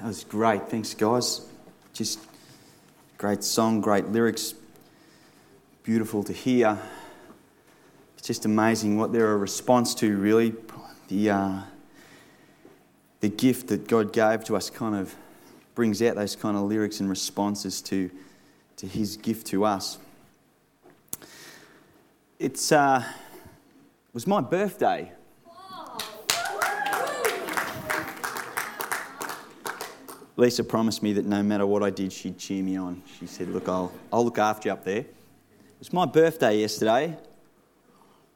[0.00, 0.66] That was great.
[0.70, 1.42] Thanks, guys.
[1.92, 2.20] Just
[3.18, 4.54] great song, great lyrics.
[5.82, 6.78] Beautiful to hear.
[8.16, 10.54] It's just amazing what they're a response to, really.
[11.08, 11.60] The, uh,
[13.20, 15.14] the gift that God gave to us kind of
[15.74, 18.10] brings out those kind of lyrics and responses to,
[18.78, 19.98] to His gift to us.
[22.38, 23.04] It's, uh,
[24.14, 25.12] was my birthday
[30.40, 33.02] Lisa promised me that no matter what I did, she'd cheer me on.
[33.18, 35.04] She said, Look, I'll, I'll look after you up there.
[35.82, 37.14] It's my birthday yesterday.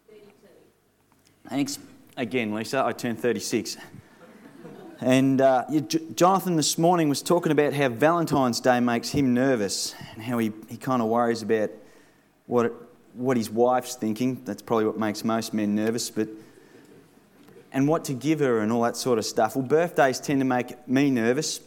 [0.06, 0.30] 32.
[1.48, 1.78] Thanks
[2.18, 2.84] again, Lisa.
[2.84, 3.78] I turned 36.
[5.00, 5.64] And uh,
[6.14, 10.52] Jonathan this morning was talking about how Valentine's Day makes him nervous and how he,
[10.68, 11.70] he kind of worries about
[12.44, 12.72] what, it,
[13.14, 14.42] what his wife's thinking.
[14.44, 16.28] That's probably what makes most men nervous, but
[17.72, 19.56] and what to give her and all that sort of stuff.
[19.56, 21.60] Well, birthdays tend to make me nervous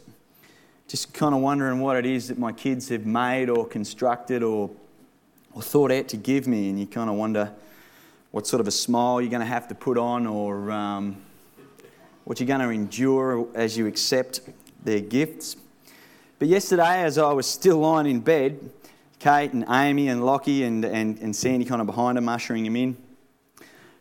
[0.88, 4.70] just kind of wondering what it is that my kids have made or constructed or,
[5.52, 6.70] or thought out to give me.
[6.70, 7.52] And you kind of wonder
[8.30, 11.18] what sort of a smile you're going to have to put on or um,
[12.24, 14.40] what you're going to endure as you accept
[14.82, 15.56] their gifts.
[16.38, 18.58] But yesterday, as I was still lying in bed,
[19.18, 22.76] Kate and Amy and Lockie and, and, and Sandy kind of behind them, ushering him
[22.76, 22.96] in,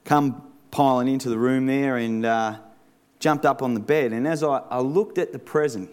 [0.06, 2.58] come piling into the room there and uh,
[3.20, 4.14] jumped up on the bed.
[4.14, 5.90] And as I, I looked at the present,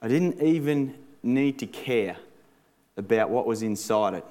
[0.00, 2.16] I didn't even need to care
[2.96, 4.24] about what was inside it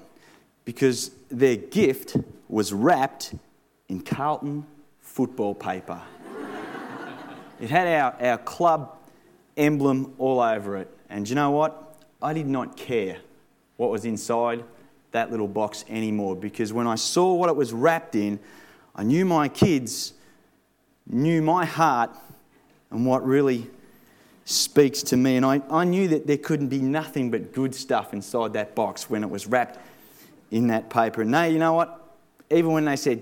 [0.66, 3.34] because their gift was wrapped
[3.90, 4.66] in Carlton
[5.02, 6.02] football paper.
[7.60, 8.98] it had our, our club
[9.56, 10.90] emblem all over it.
[11.10, 11.96] And you know what?
[12.22, 13.18] I did not care
[13.78, 14.64] what was inside
[15.12, 18.40] that little box anymore because when I saw what it was wrapped in,
[18.96, 20.14] I knew my kids
[21.10, 22.12] knew my heart
[22.92, 23.70] and what really
[24.48, 25.36] speaks to me.
[25.36, 29.10] And I, I knew that there couldn't be nothing but good stuff inside that box
[29.10, 29.78] when it was wrapped
[30.52, 31.22] in that paper.
[31.22, 32.02] And they, you know what?
[32.50, 33.22] Even when they said,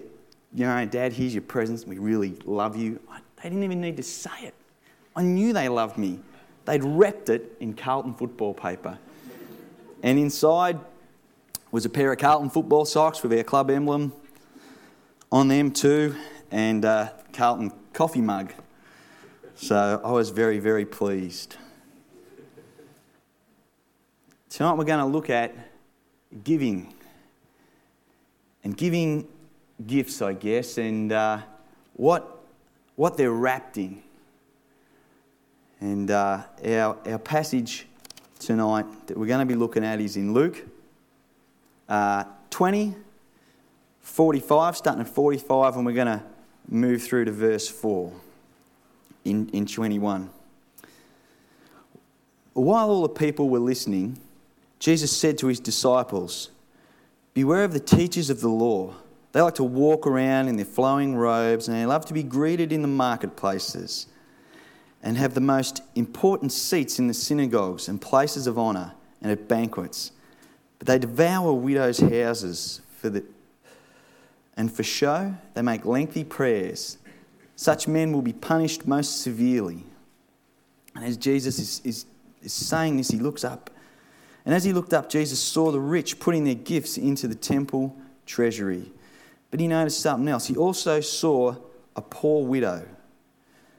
[0.54, 3.00] you know, Dad, here's your presents, we really love you,
[3.42, 4.54] they didn't even need to say it.
[5.16, 6.20] I knew they loved me.
[6.66, 9.00] They'd wrapped it in Carlton football paper.
[10.04, 10.80] And inside
[11.72, 14.14] was a pair of Carlton football socks with our club emblem
[15.32, 16.16] on them too,
[16.52, 18.54] and a Carlton coffee mug.
[19.58, 21.56] So I was very, very pleased.
[24.50, 25.56] Tonight we're going to look at
[26.44, 26.94] giving
[28.66, 29.26] and giving
[29.88, 31.40] gifts, I guess, and uh,
[31.94, 32.44] what,
[32.98, 34.04] what they're wrapped in.
[35.80, 37.88] And uh, our, our passage
[38.40, 40.66] tonight that we're going to be looking at is in Luke
[41.88, 42.94] uh, 20,
[44.02, 46.24] 45, starting at 45, and we're going to
[46.68, 48.12] move through to verse 4
[49.26, 50.30] in, in 21.
[52.54, 54.18] While all the people were listening,
[54.80, 56.52] Jesus said to his disciples,
[57.34, 58.94] Beware of the teachers of the law.
[59.34, 62.72] They like to walk around in their flowing robes and they love to be greeted
[62.72, 64.08] in the marketplaces
[65.04, 69.50] and have the most important seats in the synagogues and places of honour and at
[69.50, 70.14] banquets.
[70.80, 73.26] But they devour widows' houses for the,
[74.56, 76.98] and for show, they make lengthy prayers
[77.56, 79.84] such men will be punished most severely.
[80.96, 82.06] And as Jesus is, is,
[82.42, 83.70] is saying this, he looks up.
[84.46, 87.96] And as he looked up, Jesus saw the rich putting their gifts into the temple
[88.26, 88.92] treasury.
[89.52, 90.48] But he noticed something else.
[90.48, 91.56] He also saw
[91.96, 92.88] a poor widow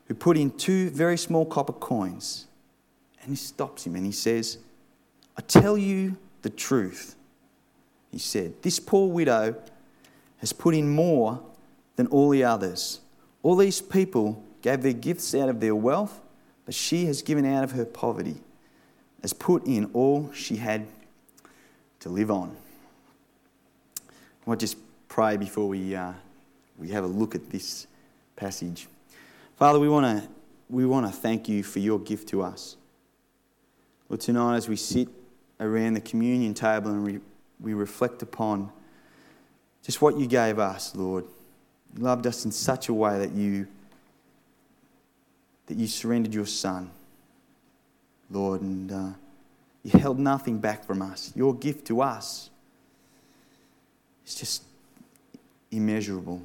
[0.06, 2.46] who put in two very small copper coins.
[3.20, 4.58] And he stops him and he says,
[5.36, 7.16] I tell you the truth.
[8.10, 9.56] He said, This poor widow
[10.38, 11.42] has put in more
[11.96, 13.00] than all the others.
[13.42, 16.20] All these people gave their gifts out of their wealth,
[16.64, 18.36] but she has given out of her poverty,
[19.22, 20.86] has put in all she had
[22.00, 22.56] to live on.
[24.48, 24.76] I just
[25.08, 26.12] pray before we, uh,
[26.78, 27.86] we have a look at this
[28.36, 28.86] passage.
[29.56, 30.28] Father, we want to
[30.68, 32.76] we want to thank you for your gift to us.
[34.08, 35.08] Lord, tonight as we sit
[35.60, 37.20] around the communion table and we,
[37.60, 38.70] we reflect upon
[39.82, 41.24] just what you gave us, Lord.
[41.96, 43.66] You loved us in such a way that you
[45.66, 46.90] that you surrendered your son,
[48.30, 49.08] Lord, and uh,
[49.82, 51.32] you held nothing back from us.
[51.34, 52.50] Your gift to us
[54.24, 54.62] is just
[55.72, 56.40] immeasurable.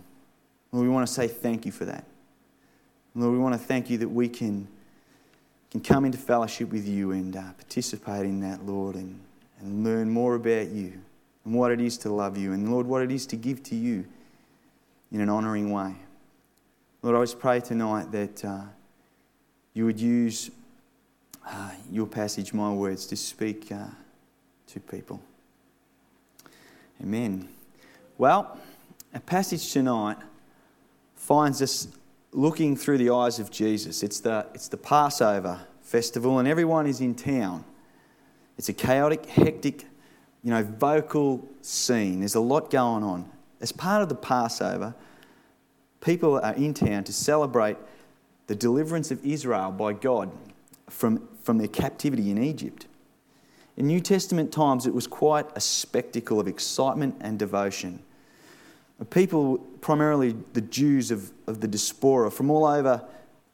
[0.72, 2.04] Lord, we want to say thank you for that.
[3.14, 4.68] Lord, we want to thank you that we can,
[5.70, 9.20] can come into fellowship with you and uh, participate in that, Lord, and,
[9.60, 10.94] and learn more about you
[11.46, 13.76] and what it is to love you, and Lord, what it is to give to
[13.76, 14.06] you
[15.12, 15.96] in an honouring way.
[17.02, 18.62] Lord, I just pray tonight that uh,
[19.74, 20.52] you would use
[21.48, 23.86] uh, your passage, my words, to speak uh,
[24.68, 25.22] to people.
[27.02, 27.50] Amen.
[28.18, 28.58] Well,
[29.14, 30.18] a passage tonight
[31.16, 31.88] finds us
[32.32, 34.04] looking through the eyes of Jesus.
[34.04, 37.66] It's the, it's the Passover festival, and everyone is in town.
[38.58, 39.86] It's a chaotic, hectic,
[40.44, 42.20] you know, vocal scene.
[42.20, 43.30] There's a lot going on.
[43.62, 44.96] As part of the Passover,
[46.02, 47.78] people are in town to celebrate
[48.48, 50.32] the deliverance of Israel by God
[50.90, 52.88] from, from their captivity in Egypt.
[53.78, 58.02] In New Testament times, it was quite a spectacle of excitement and devotion.
[59.10, 63.04] People, primarily the Jews of, of the diaspora from all over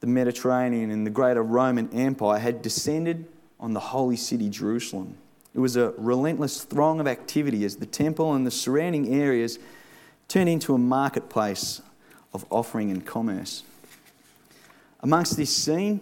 [0.00, 3.26] the Mediterranean and the greater Roman Empire, had descended
[3.60, 5.16] on the holy city, Jerusalem.
[5.54, 9.58] It was a relentless throng of activity as the temple and the surrounding areas
[10.28, 11.80] turned into a marketplace
[12.34, 13.62] of offering and commerce.
[15.00, 16.00] Amongst this scene,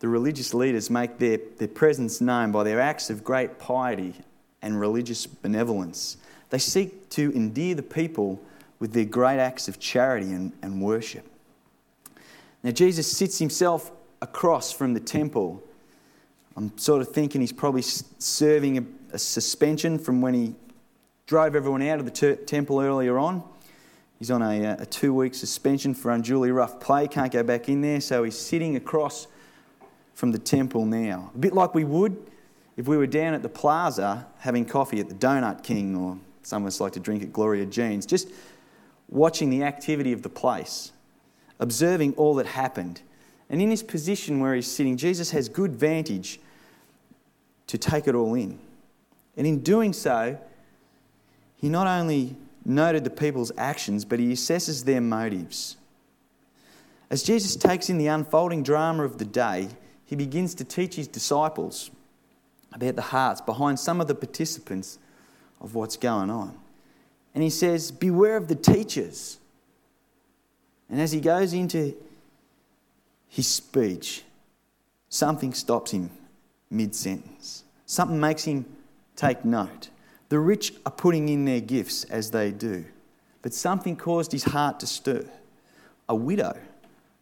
[0.00, 4.14] the religious leaders make their, their presence known by their acts of great piety
[4.60, 6.16] and religious benevolence.
[6.50, 8.40] They seek to endear the people
[8.80, 11.24] with their great acts of charity and, and worship.
[12.62, 15.62] Now, Jesus sits himself across from the temple.
[16.56, 18.84] I'm sort of thinking he's probably serving a,
[19.14, 20.54] a suspension from when he
[21.26, 23.42] drove everyone out of the ter- temple earlier on.
[24.18, 27.68] He's on a, uh, a two week suspension for unduly rough play, can't go back
[27.68, 29.26] in there, so he's sitting across
[30.14, 31.30] from the temple now.
[31.34, 32.16] A bit like we would
[32.76, 36.62] if we were down at the plaza having coffee at the Donut King, or some
[36.62, 38.28] of us like to drink at Gloria Jean's, just
[39.08, 40.92] watching the activity of the place,
[41.60, 43.02] observing all that happened.
[43.48, 46.40] And in his position where he's sitting, Jesus has good vantage
[47.68, 48.58] to take it all in.
[49.36, 50.38] And in doing so,
[51.64, 55.78] he not only noted the people's actions, but he assesses their motives.
[57.08, 59.68] As Jesus takes in the unfolding drama of the day,
[60.04, 61.90] he begins to teach his disciples
[62.74, 64.98] about the hearts behind some of the participants
[65.58, 66.54] of what's going on.
[67.34, 69.38] And he says, Beware of the teachers.
[70.90, 71.94] And as he goes into
[73.26, 74.22] his speech,
[75.08, 76.10] something stops him
[76.70, 77.64] mid sentence.
[77.86, 78.66] Something makes him
[79.16, 79.88] take note.
[80.34, 82.86] The rich are putting in their gifts as they do,
[83.40, 85.24] but something caused his heart to stir.
[86.08, 86.58] A widow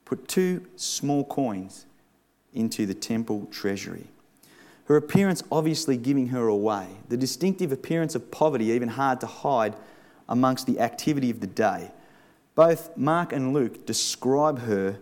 [0.07, 1.85] put two small coins
[2.55, 4.07] into the temple treasury.
[4.87, 9.77] Her appearance obviously giving her away, the distinctive appearance of poverty even hard to hide
[10.27, 11.91] amongst the activity of the day.
[12.55, 14.99] Both Mark and Luke describe her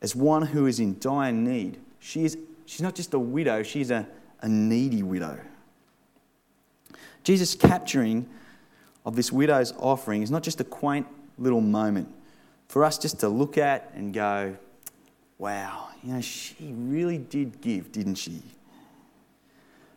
[0.00, 1.80] as one who is in dire need.
[1.98, 4.06] She is, she's not just a widow, she's a,
[4.42, 5.40] a needy widow.
[7.28, 8.26] Jesus' capturing
[9.04, 12.08] of this widow's offering is not just a quaint little moment
[12.68, 14.56] for us just to look at and go,
[15.36, 18.40] wow, you know, she really did give, didn't she?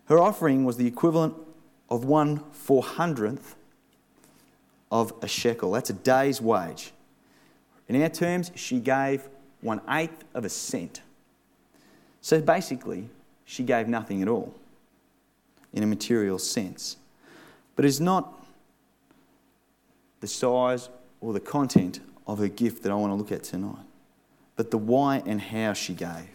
[0.08, 1.36] Her offering was the equivalent
[1.90, 3.56] of one four hundredth
[4.92, 5.72] of a shekel.
[5.72, 6.92] That's a day's wage.
[7.88, 9.30] In our terms, she gave
[9.62, 11.00] one eighth of a cent.
[12.20, 13.08] So basically,
[13.46, 14.54] she gave nothing at all
[15.72, 16.98] in a material sense.
[17.82, 18.46] But it's not
[20.20, 20.90] the size
[21.20, 23.88] or the content of her gift that I want to look at tonight,
[24.56, 26.30] but the why and how she gave.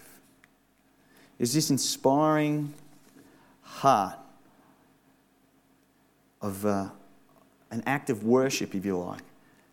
[1.38, 2.74] Is this inspiring
[3.62, 4.18] heart
[6.42, 6.88] of uh,
[7.70, 9.22] an act of worship, if you like,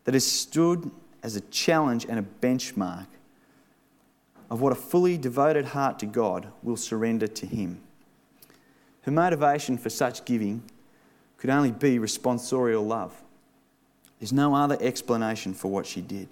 [0.04, 0.92] that has stood
[1.24, 3.08] as a challenge and a benchmark
[4.52, 7.82] of what a fully devoted heart to God will surrender to Him.
[9.02, 10.62] Her motivation for such giving
[11.44, 13.22] could only be responsorial love.
[14.18, 16.30] There's no other explanation for what she did.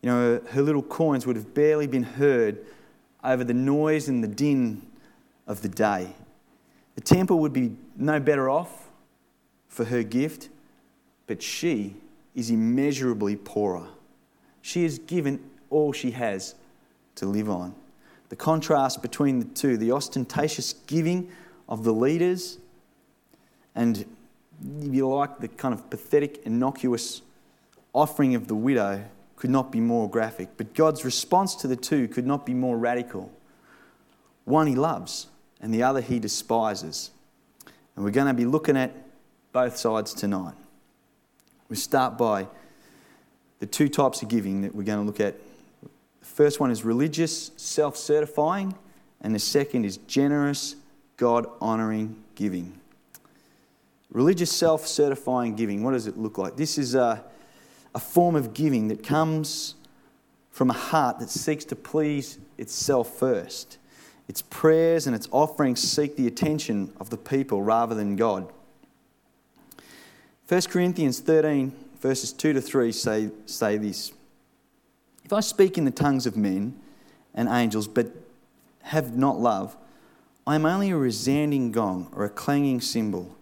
[0.00, 2.64] You know, her, little coins would have barely been heard
[3.24, 4.86] over the noise and the din
[5.48, 6.14] of the day.
[6.94, 8.88] The temple would be no better off
[9.66, 10.50] for her gift,
[11.26, 11.96] but she
[12.36, 13.88] is immeasurably poorer.
[14.62, 16.54] She has given all she has
[17.16, 17.74] to live on.
[18.28, 21.28] The contrast between the two, the ostentatious giving
[21.68, 22.58] of the leaders,
[23.76, 27.20] and if you like, the kind of pathetic, innocuous
[27.92, 29.04] offering of the widow,
[29.36, 30.48] could not be more graphic.
[30.56, 33.30] But God's response to the two could not be more radical.
[34.44, 35.26] One he loves,
[35.60, 37.10] and the other he despises.
[37.94, 38.92] And we're going to be looking at
[39.52, 40.54] both sides tonight.
[41.68, 42.46] We start by
[43.58, 45.34] the two types of giving that we're going to look at.
[45.82, 48.74] The first one is religious, self certifying,
[49.20, 50.76] and the second is generous,
[51.18, 52.80] God honouring giving.
[54.16, 56.56] Religious self certifying giving, what does it look like?
[56.56, 57.22] This is a,
[57.94, 59.74] a form of giving that comes
[60.50, 63.76] from a heart that seeks to please itself first.
[64.26, 68.50] Its prayers and its offerings seek the attention of the people rather than God.
[70.48, 74.14] 1 Corinthians 13, verses 2 to 3 say, say this
[75.26, 76.74] If I speak in the tongues of men
[77.34, 78.10] and angels, but
[78.80, 79.76] have not love,
[80.46, 83.36] I am only a resounding gong or a clanging cymbal.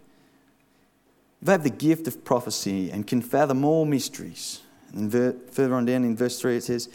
[1.47, 4.63] I have the gift of prophecy and can fathom all mysteries,
[4.95, 6.89] and further on down in verse 3 it says,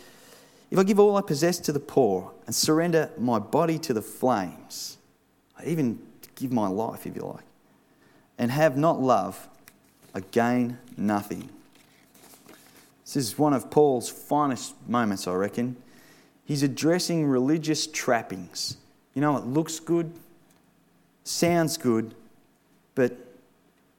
[0.72, 4.02] If I give all I possess to the poor and surrender my body to the
[4.02, 4.98] flames,
[5.58, 6.00] I even
[6.36, 7.44] give my life, if you like,
[8.40, 9.48] and have not love,
[10.16, 11.50] I gain nothing.
[13.06, 15.76] This is one of Paul's finest moments, I reckon.
[16.46, 18.78] He's addressing religious trappings.
[19.14, 20.12] You know, it looks good,
[21.24, 22.16] sounds good,
[22.96, 23.16] but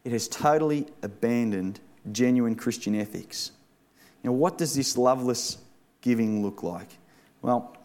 [0.04, 1.80] it has totally abandoned
[2.12, 3.52] genuine Christian ethics.
[4.23, 5.59] Now, what does this loveless
[6.00, 6.88] giving look like?
[7.42, 7.76] Well,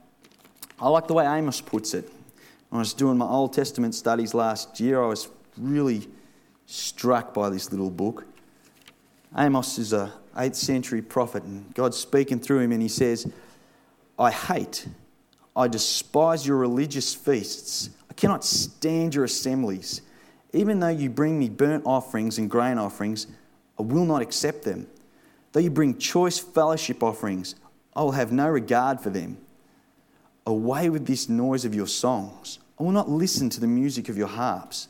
[0.80, 2.12] I like the way Amos puts it.
[2.70, 6.08] When I was doing my Old Testament studies last year, I was really
[6.66, 8.26] struck by this little book.
[9.38, 13.32] Amos is a 8th century prophet, and God's speaking through him, and he says,
[14.18, 14.88] I hate,
[15.56, 17.90] I despise your religious feasts.
[18.10, 20.02] I cannot stand your assemblies.
[20.56, 23.28] Even though you bring me burnt offerings and grain offerings,
[23.78, 24.88] I will not accept them.
[25.52, 27.56] Though you bring choice fellowship offerings,
[27.94, 29.38] I will have no regard for them.
[30.46, 32.60] Away with this noise of your songs.
[32.80, 34.88] I will not listen to the music of your harps,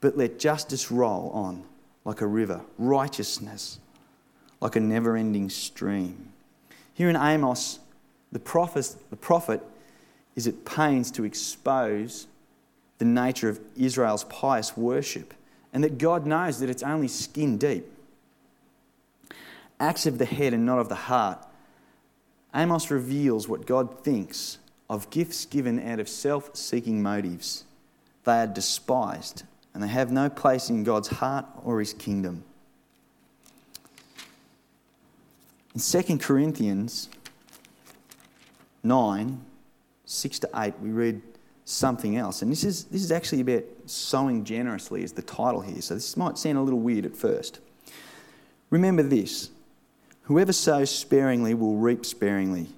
[0.00, 1.64] but let justice roll on
[2.04, 3.80] like a river, righteousness
[4.60, 6.32] like a never ending stream.
[6.94, 7.80] Here in Amos,
[8.30, 9.60] the prophet, the prophet
[10.36, 12.28] is at pains to expose
[12.98, 15.34] the nature of Israel's pious worship
[15.72, 17.86] and that God knows that it's only skin deep.
[19.78, 21.46] Acts of the head and not of the heart.
[22.54, 27.64] Amos reveals what God thinks of gifts given out of self seeking motives.
[28.24, 29.42] They are despised
[29.74, 32.44] and they have no place in God's heart or his kingdom.
[35.74, 37.10] In 2 Corinthians
[38.82, 39.44] 9,
[40.06, 41.20] 6 to 8, we read
[41.66, 42.42] something else.
[42.42, 45.82] And this is, this is actually about sowing generously, is the title here.
[45.82, 47.58] So this might sound a little weird at first.
[48.70, 49.50] Remember this
[50.22, 52.68] whoever sows sparingly will reap sparingly.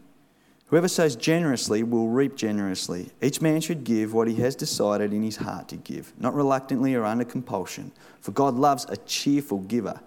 [0.67, 3.11] Whoever sows generously will reap generously.
[3.23, 6.95] Each man should give what he has decided in his heart to give, not reluctantly
[6.95, 10.01] or under compulsion, for God loves a cheerful giver.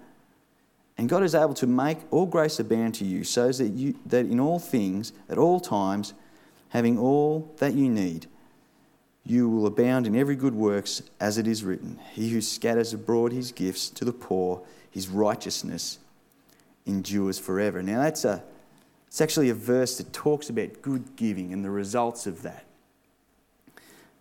[1.00, 4.28] And God is able to make all grace abound to you, so that, you, that
[4.28, 6.14] in all things, at all times,
[6.70, 8.28] having all that you need,
[9.26, 13.32] you will abound in every good works, as it is written He who scatters abroad
[13.32, 16.00] his gifts to the poor, his righteousness
[16.86, 17.82] endures forever.
[17.84, 18.44] Now, that's a,
[19.08, 22.66] it's actually a verse that talks about good giving and the results of that.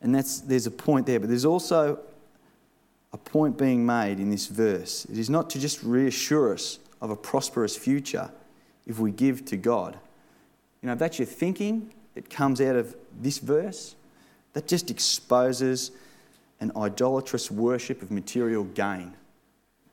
[0.02, 1.98] And that's, there's a point there, but there's also
[3.12, 5.04] a point being made in this verse.
[5.06, 8.30] It is not to just reassure us of a prosperous future
[8.86, 9.98] if we give to God.
[10.82, 13.94] You know, if that's your thinking that comes out of this verse,
[14.52, 15.92] that just exposes
[16.60, 19.14] an idolatrous worship of material gain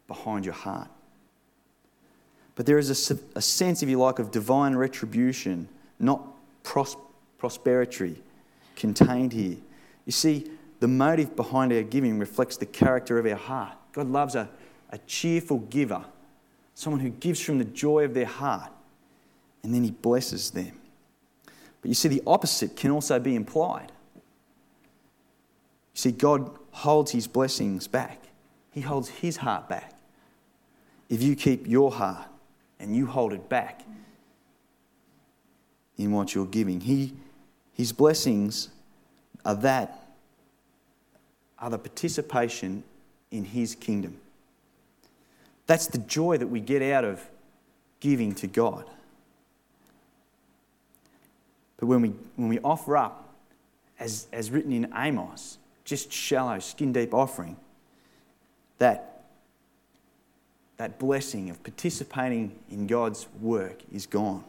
[0.08, 0.90] behind your heart.
[2.56, 6.22] But there is a, a sense, if you like, of divine retribution, not
[6.64, 6.98] pros-
[7.38, 8.22] prosperity,
[8.76, 9.58] contained here.
[10.06, 10.50] You see,
[10.80, 13.78] the motive behind our giving reflects the character of our heart.
[13.94, 14.50] God loves a,
[14.90, 16.04] a cheerful giver,
[16.74, 18.72] someone who gives from the joy of their heart,
[19.64, 20.74] and then He blesses them.
[21.82, 23.92] But you see, the opposite can also be implied.
[25.98, 28.22] See, God holds His blessings back,
[28.72, 29.94] He holds His heart back.
[31.10, 32.27] If you keep your heart
[32.80, 33.82] and you hold it back
[35.98, 37.16] in what you're giving, he,
[37.74, 38.70] His blessings
[39.44, 40.08] are that
[41.58, 42.84] are the participation
[43.32, 44.20] in His kingdom.
[45.66, 47.25] That's the joy that we get out of
[48.01, 48.86] giving to God.
[51.77, 53.34] But when we, when we offer up,
[54.00, 57.56] as, as written in Amos, just shallow, skin deep offering,
[58.77, 59.24] that,
[60.75, 64.44] that blessing of participating in God's work is gone.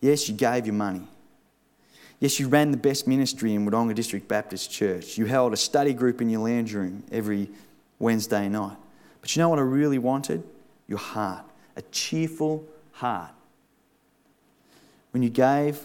[0.00, 1.02] Yes, you gave your money.
[2.20, 5.18] Yes, you ran the best ministry in Wodonga District Baptist Church.
[5.18, 7.50] You held a study group in your lounge room every
[7.98, 8.76] Wednesday night.
[9.20, 10.44] But you know what I really wanted?
[10.86, 11.44] Your heart,
[11.74, 13.32] a cheerful heart.
[15.10, 15.80] When you gave,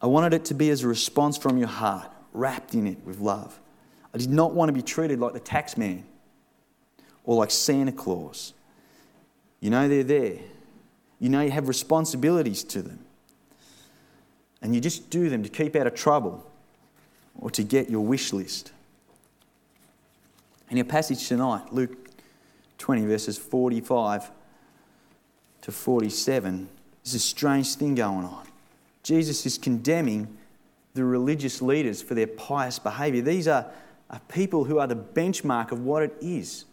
[0.00, 3.20] I wanted it to be as a response from your heart, wrapped in it with
[3.20, 3.58] love.
[4.14, 6.04] I did not want to be treated like the tax man
[7.24, 8.52] or like Santa Claus.
[9.60, 10.38] You know they're there.
[11.18, 12.98] You know you have responsibilities to them
[14.62, 16.46] and you just do them to keep out of trouble.
[17.38, 18.72] or to get your wish list.
[20.68, 22.10] In your passage tonight, Luke
[22.76, 24.30] 20, verses 45
[25.62, 26.68] to 47,
[27.02, 28.46] there's a strange thing going on.
[29.02, 30.36] Jesus is condemning
[30.92, 33.22] the religious leaders for their pious behaviour.
[33.22, 33.66] These are,
[34.12, 36.66] are people who are the benchmark of what it is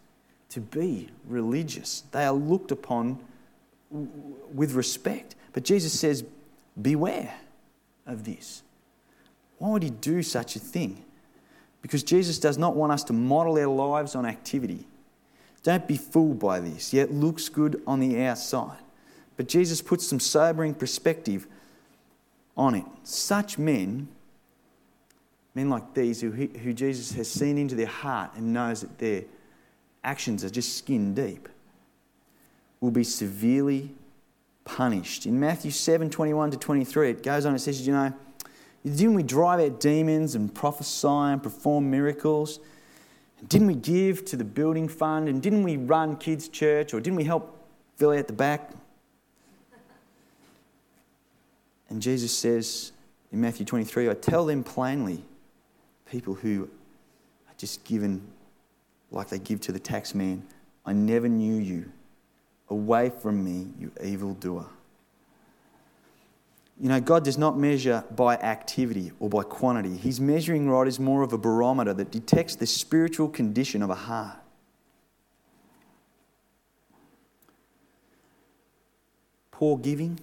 [0.50, 2.02] to be religious.
[2.12, 3.18] They are looked upon
[3.90, 5.34] with respect.
[5.52, 6.24] But Jesus says,
[6.80, 7.34] Beware
[8.06, 8.62] of this.
[9.58, 11.04] Why would he do such a thing?
[11.82, 14.86] Because Jesus does not want us to model our lives on activity.
[15.62, 16.92] Don't be fooled by this.
[16.92, 18.78] Yet looks good on the outside.
[19.36, 21.46] But Jesus puts some sobering perspective
[22.56, 22.84] on it.
[23.02, 24.08] Such men,
[25.54, 29.24] men like these, who, who Jesus has seen into their heart and knows that their
[30.04, 31.48] actions are just skin deep,
[32.80, 33.90] will be severely
[34.64, 35.26] punished.
[35.26, 38.12] In Matthew 7 21 to 23, it goes on, and says, You know,
[38.84, 42.60] didn't we drive out demons and prophesy and perform miracles?
[43.48, 45.28] Didn't we give to the building fund?
[45.28, 46.94] And didn't we run kids' church?
[46.94, 47.58] Or didn't we help
[47.96, 48.70] fill out the back?
[51.88, 52.92] And Jesus says
[53.32, 55.24] in Matthew 23, I tell them plainly,
[56.10, 56.68] people who
[57.48, 58.20] are just given
[59.10, 60.46] like they give to the tax man,
[60.84, 61.90] I never knew you.
[62.68, 64.66] Away from me, you evildoer.
[66.80, 69.96] You know, God does not measure by activity or by quantity.
[69.96, 73.94] His measuring rod is more of a barometer that detects the spiritual condition of a
[73.94, 74.38] heart.
[79.50, 80.18] Poor giving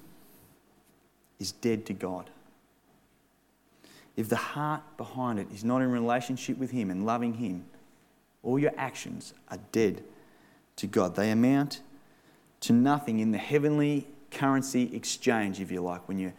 [1.39, 2.29] is dead to God.
[4.17, 7.65] If the heart behind it is not in relationship with Him and loving Him,
[8.43, 10.03] all your actions are dead
[10.77, 11.15] to God.
[11.15, 11.81] They amount
[12.61, 16.07] to nothing in the heavenly currency exchange, if you like.
[16.07, 16.33] When you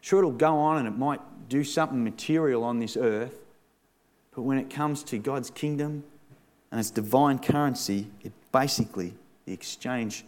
[0.00, 3.38] sure it'll go on and it might do something material on this earth,
[4.34, 6.02] but when it comes to God's kingdom
[6.72, 9.14] and its divine currency, it basically
[9.44, 10.24] the exchange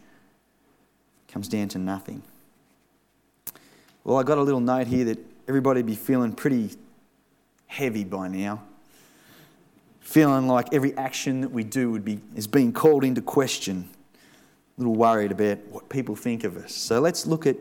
[1.27, 2.23] comes down to nothing.
[4.05, 6.71] Well, I got a little note here that everybody be feeling pretty
[7.73, 8.63] heavy by now.
[10.01, 13.89] Feeling like every action that we do would be is being called into question.
[14.77, 16.75] A little worried about what people think of us.
[16.75, 17.57] So let's look at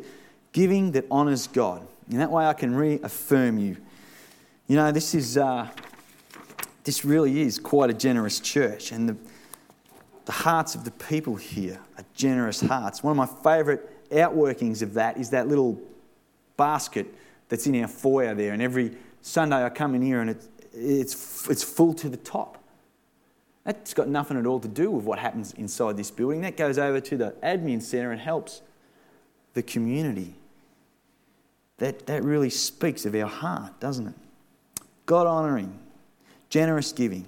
[0.52, 1.88] giving that honours God.
[2.10, 3.78] In that way, I can reaffirm you.
[4.67, 5.69] You know, this is uh,
[6.84, 9.15] this really is quite a generous church, and the
[10.26, 13.02] the hearts of the people here are generous hearts.
[13.02, 15.80] One of my favourite outworkings of that is that little
[16.58, 17.08] basket
[17.50, 18.54] that's in our foyer there.
[18.54, 22.57] And every Sunday I come in here and it's, it's, it's full to the top.
[23.63, 26.41] That's got nothing at all to do with what happens inside this building.
[26.41, 28.62] That goes over to the admin centre and helps
[29.53, 30.34] the community.
[31.77, 34.13] That, that really speaks of our heart, doesn't it?
[35.05, 35.77] God honouring,
[36.49, 37.25] generous giving.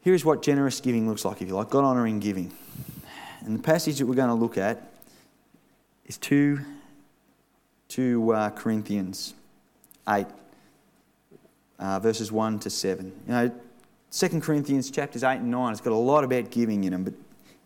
[0.00, 2.52] Here's what generous giving looks like, if you like God honouring giving.
[3.40, 4.90] And the passage that we're going to look at
[6.06, 6.60] is 2,
[7.88, 9.34] 2 uh, Corinthians
[10.08, 10.26] 8,
[11.78, 13.06] uh, verses 1 to 7.
[13.26, 13.50] You know,
[14.10, 17.14] 2 Corinthians chapters 8 and 9, it's got a lot about giving in them, but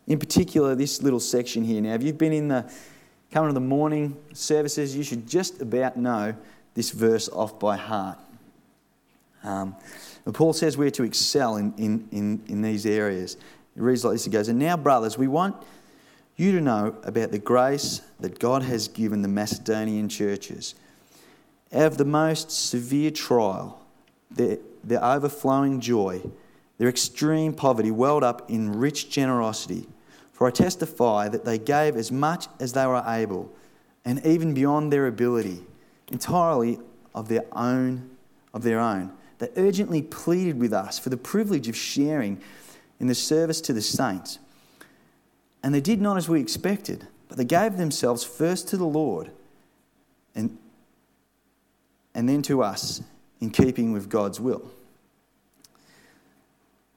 [0.07, 1.81] in particular, this little section here.
[1.81, 2.71] Now, if you've been in the
[3.31, 6.35] coming to the morning services, you should just about know
[6.75, 8.19] this verse off by heart.
[9.45, 9.77] Um,
[10.33, 13.37] Paul says we're to excel in, in, in, in these areas.
[13.77, 15.57] It reads like this He goes, And now, brothers, we want
[16.37, 20.75] you to know about the grace that God has given the Macedonian churches.
[21.73, 23.81] Out of the most severe trial,
[24.31, 26.23] their, their overflowing joy,
[26.79, 29.87] their extreme poverty welled up in rich generosity.
[30.33, 33.55] For I testify that they gave as much as they were able,
[34.05, 35.63] and even beyond their ability,
[36.11, 36.79] entirely
[37.15, 38.11] of their own,
[38.53, 39.13] of their own.
[39.39, 42.41] They urgently pleaded with us for the privilege of sharing
[42.99, 44.39] in the service to the saints.
[45.63, 49.31] And they did not as we expected, but they gave themselves first to the Lord
[50.35, 50.59] and,
[52.15, 53.03] and then to us
[53.41, 54.71] in keeping with God's will.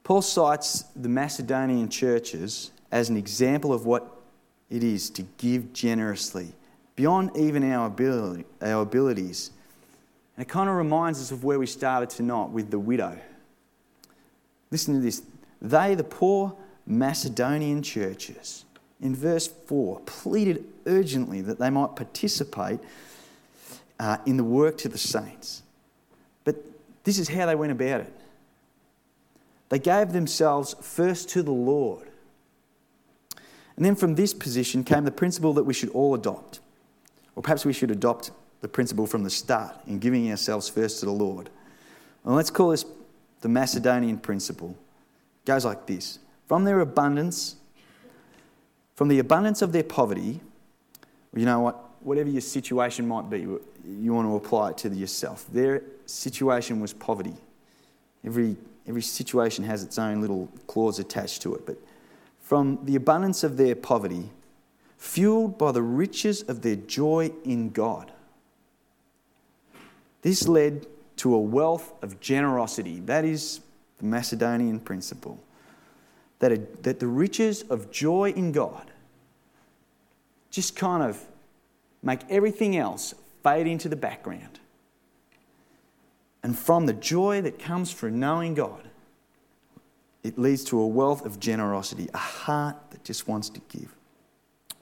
[0.04, 4.16] Paul cites the Macedonian churches as an example of what
[4.70, 6.52] it is to give generously,
[6.94, 9.50] beyond even our, ability, our abilities.
[10.36, 13.18] And it kind of reminds us of where we started tonight with the widow.
[14.70, 15.22] Listen to this.
[15.60, 16.54] They, the poor,
[16.86, 18.64] Macedonian churches,
[19.00, 22.80] in verse 4, pleaded urgently that they might participate
[23.98, 25.62] uh, in the work to the saints.
[26.44, 26.56] But
[27.04, 28.12] this is how they went about it
[29.68, 32.08] they gave themselves first to the Lord.
[33.76, 36.60] And then from this position came the principle that we should all adopt,
[37.34, 41.06] or perhaps we should adopt the principle from the start in giving ourselves first to
[41.06, 41.50] the Lord.
[42.24, 42.84] And let's call this
[43.40, 44.76] the Macedonian principle.
[45.44, 47.56] It goes like this From their abundance,
[48.94, 50.40] from the abundance of their poverty,
[51.34, 55.46] you know what, whatever your situation might be, you want to apply it to yourself.
[55.52, 57.34] Their situation was poverty.
[58.24, 58.56] Every,
[58.86, 61.66] every situation has its own little clause attached to it.
[61.66, 61.78] But
[62.40, 64.30] from the abundance of their poverty,
[64.96, 68.12] fueled by the riches of their joy in God.
[70.22, 73.00] This led to a wealth of generosity.
[73.00, 73.60] That is
[73.98, 75.38] the Macedonian principle.
[76.40, 78.90] That, a, that the riches of joy in God
[80.50, 81.22] just kind of
[82.02, 84.60] make everything else fade into the background.
[86.42, 88.88] And from the joy that comes from knowing God,
[90.22, 93.94] it leads to a wealth of generosity, a heart that just wants to give.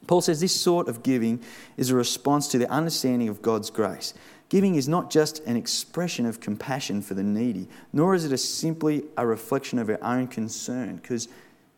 [0.07, 1.41] Paul says this sort of giving
[1.77, 4.13] is a response to the understanding of God's grace.
[4.49, 9.05] Giving is not just an expression of compassion for the needy, nor is it simply
[9.17, 11.29] a reflection of our own concern, because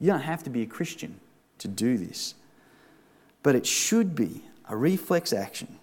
[0.01, 1.21] you don't have to be a Christian
[1.59, 2.35] to do this.
[3.43, 5.79] But it should be a reflex action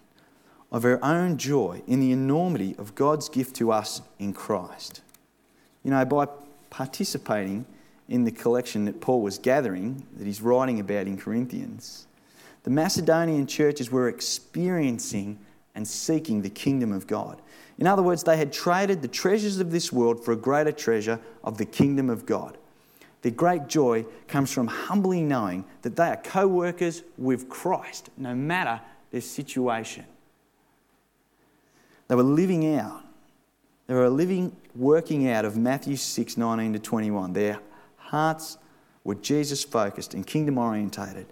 [0.71, 5.01] of our own joy in the enormity of God's gift to us in Christ.
[5.83, 6.27] You know, by
[6.69, 7.65] participating
[8.09, 12.07] in the collection that Paul was gathering, that he's writing about in Corinthians,
[12.63, 15.39] the Macedonian churches were experiencing
[15.75, 17.41] and seeking the kingdom of God.
[17.77, 21.19] In other words, they had traded the treasures of this world for a greater treasure
[21.43, 22.57] of the kingdom of God.
[23.23, 28.35] Their great joy comes from humbly knowing that they are co workers with Christ, no
[28.35, 28.81] matter
[29.11, 30.05] their situation.
[32.09, 33.01] They were living out,
[33.87, 37.33] they were living, working out of Matthew 6 19 to 21.
[37.33, 37.59] Their
[37.95, 38.57] hearts
[39.05, 41.27] were Jesus focused and kingdom orientated.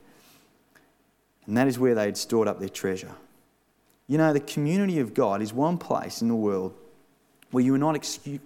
[1.45, 3.11] And that is where they had stored up their treasure.
[4.07, 6.73] You know, the community of God is one place in the world
[7.51, 7.95] where you are not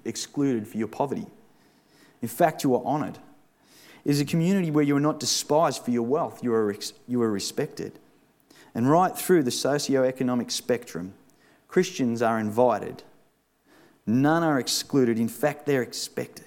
[0.03, 1.27] excluded for your poverty.
[2.23, 3.19] In fact, you are honoured.
[4.05, 6.75] Is a community where you are not despised for your wealth, you are,
[7.07, 7.99] you are respected.
[8.75, 11.15] And right through the socio-economic spectrum,
[11.67, 13.03] Christians are invited.
[14.05, 15.17] None are excluded.
[15.17, 16.45] In fact, they're expected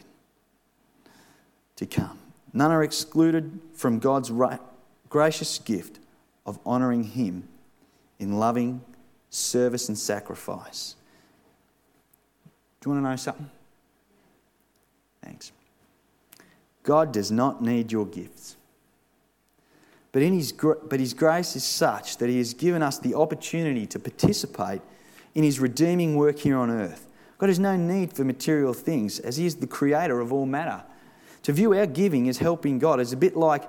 [1.76, 2.18] to come.
[2.52, 4.60] None are excluded from God's right,
[5.08, 5.98] gracious gift
[6.46, 7.48] of honouring Him
[8.18, 8.82] in loving
[9.30, 10.94] service and sacrifice.
[12.80, 13.50] Do you want to know something?
[15.22, 15.52] Thanks.
[16.88, 18.56] God does not need your gifts.
[20.10, 23.84] But, in his, but His grace is such that He has given us the opportunity
[23.88, 24.80] to participate
[25.34, 27.06] in His redeeming work here on earth.
[27.36, 30.82] God has no need for material things, as He is the creator of all matter.
[31.42, 33.64] To view our giving as helping God is a bit like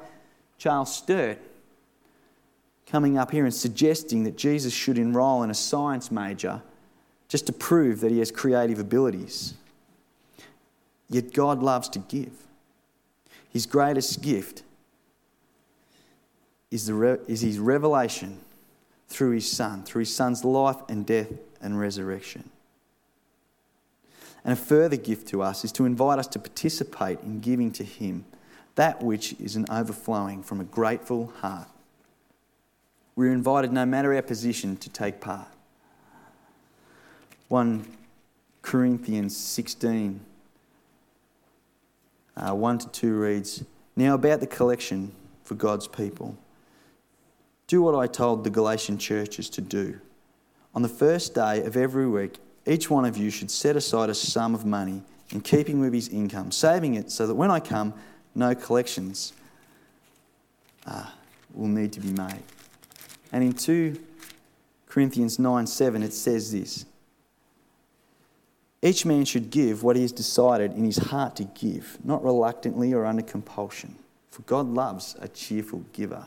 [0.58, 1.40] Charles Sturt
[2.88, 6.62] coming up here and suggesting that Jesus should enroll in a science major
[7.28, 9.56] just to prove that he has creative abilities.
[11.10, 12.46] Yet God loves to give.
[13.50, 14.64] His greatest gift
[16.72, 18.40] is, the is his revelation
[19.08, 21.32] through his Son, through his Son's life and death
[21.62, 22.50] and resurrection.
[24.44, 27.84] And a further gift to us is to invite us to participate in giving to
[27.84, 28.26] him
[28.76, 31.68] that which is an overflowing from a grateful heart.
[33.16, 35.50] We're invited, no matter our position, to take part.
[37.50, 37.86] 1
[38.62, 40.22] Corinthians 16,
[42.40, 43.64] uh, 1 to 2 reads
[43.96, 45.12] Now about the collection
[45.44, 46.38] for God's people.
[47.68, 50.00] Do what I told the Galatian churches to do.
[50.74, 54.16] On the first day of every week, each one of you should set aside a
[54.16, 57.94] sum of money in keeping with his income, saving it so that when I come,
[58.36, 59.34] no collections
[60.86, 61.10] uh,
[61.54, 62.44] will need to be made.
[63.32, 64.00] And in 2
[64.88, 66.86] Corinthians 9 7, it says this
[68.82, 72.94] Each man should give what he has decided in his heart to give, not reluctantly
[72.94, 73.96] or under compulsion,
[74.32, 76.26] for God loves a cheerful giver.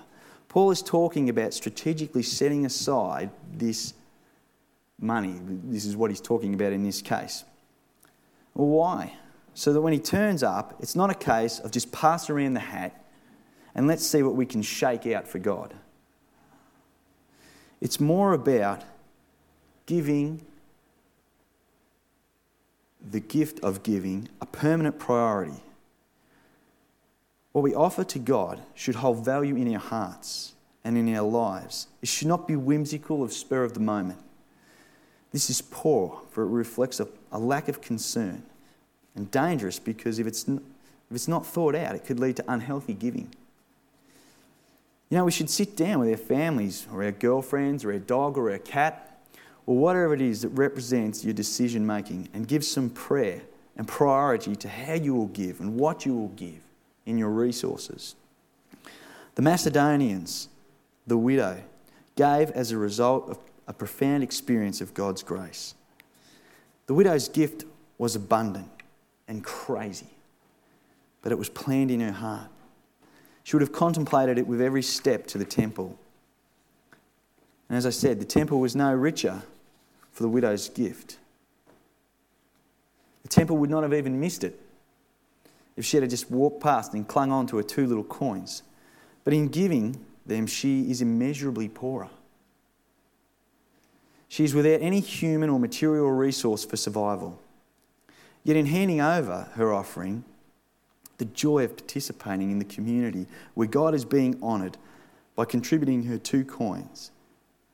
[0.48, 3.94] Paul is talking about strategically setting aside this
[5.00, 5.40] money.
[5.64, 7.44] This is what he's talking about in this case.
[8.54, 9.14] Well, why?
[9.54, 12.60] So that when he turns up, it's not a case of just pass around the
[12.60, 13.02] hat
[13.74, 15.74] and let's see what we can shake out for God.
[17.80, 18.84] It's more about
[19.86, 20.44] giving
[23.10, 25.62] the gift of giving a permanent priority.
[27.52, 30.52] What we offer to God should hold value in our hearts
[30.84, 31.88] and in our lives.
[32.00, 34.18] It should not be whimsical or spur of the moment.
[35.32, 38.42] This is poor, for it reflects a, a lack of concern,
[39.14, 40.60] and dangerous because if it's, if
[41.10, 43.32] it's not thought out, it could lead to unhealthy giving.
[45.08, 48.38] You know, we should sit down with our families or our girlfriends or our dog
[48.38, 49.11] or our cat
[49.66, 53.42] or whatever it is that represents your decision making and give some prayer
[53.76, 56.60] and priority to how you will give and what you will give
[57.06, 58.14] in your resources.
[59.34, 60.48] The Macedonians,
[61.06, 61.62] the widow,
[62.16, 65.74] gave as a result of a profound experience of God's grace.
[66.86, 67.64] The widow's gift
[67.96, 68.68] was abundant
[69.28, 70.10] and crazy,
[71.22, 72.48] but it was planned in her heart.
[73.44, 75.98] She would have contemplated it with every step to the temple.
[77.68, 79.42] And as I said, the temple was no richer
[80.12, 81.18] for the widow's gift.
[83.22, 84.60] The temple would not have even missed it
[85.76, 88.62] if she had just walked past and clung on to her two little coins.
[89.24, 92.10] But in giving them, she is immeasurably poorer.
[94.28, 97.38] She is without any human or material resource for survival.
[98.44, 100.24] Yet, in handing over her offering,
[101.18, 104.76] the joy of participating in the community where God is being honoured
[105.36, 107.11] by contributing her two coins,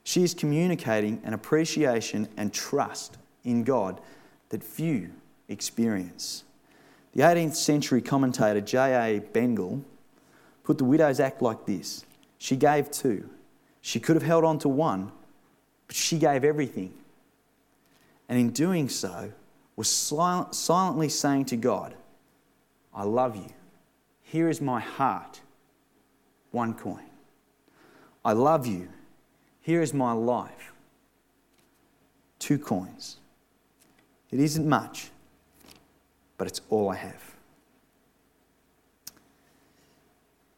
[0.09, 4.01] she is communicating an appreciation and trust in God
[4.49, 5.11] that few
[5.47, 6.45] experience.
[7.13, 9.19] The 18th century commentator J.A.
[9.19, 9.83] Bengel
[10.63, 12.07] put the widow's act like this
[12.39, 13.29] She gave two.
[13.81, 15.11] She could have held on to one,
[15.85, 16.91] but she gave everything.
[18.27, 19.31] And in doing so,
[19.75, 21.93] was silently saying to God,
[22.95, 23.49] I love you.
[24.23, 25.41] Here is my heart.
[26.49, 27.05] One coin.
[28.25, 28.89] I love you.
[29.69, 30.73] Here is my life.
[32.39, 33.17] Two coins.
[34.31, 35.11] It isn't much,
[36.39, 37.35] but it's all I have.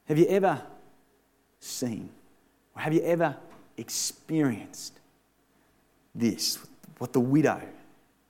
[0.06, 0.62] Have you ever
[1.60, 2.10] seen,
[2.74, 3.36] or have you ever
[3.76, 5.02] experienced
[6.16, 6.60] this,
[6.98, 7.62] what the widow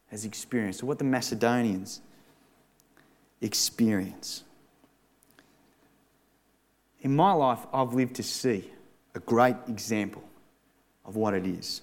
[0.10, 2.02] has experienced, or what the Macedonians
[3.40, 4.46] experience?
[7.02, 8.68] In my life, I've lived to see
[9.14, 10.24] a great example
[11.06, 11.82] of what it is.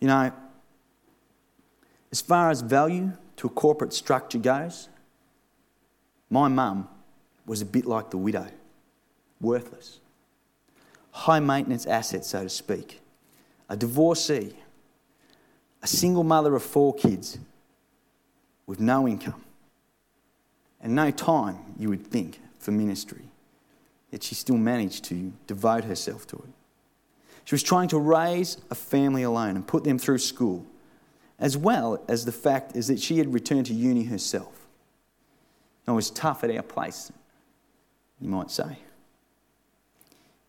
[0.00, 0.32] You know,
[2.10, 4.88] as far as value to a corporate structure goes,
[6.28, 6.88] my mum
[7.46, 8.48] was a bit like the widow
[9.40, 10.00] worthless.
[11.12, 13.00] High maintenance asset, so to speak.
[13.68, 14.54] A divorcee,
[15.82, 17.38] a single mother of four kids
[18.66, 19.42] with no income
[20.80, 23.29] and no time, you would think, for ministry.
[24.10, 26.52] Yet she still managed to devote herself to it.
[27.44, 30.66] She was trying to raise a family alone and put them through school
[31.40, 34.66] as well as the fact is that she had returned to uni herself.
[35.88, 37.10] It was tough at our place,
[38.20, 38.78] you might say.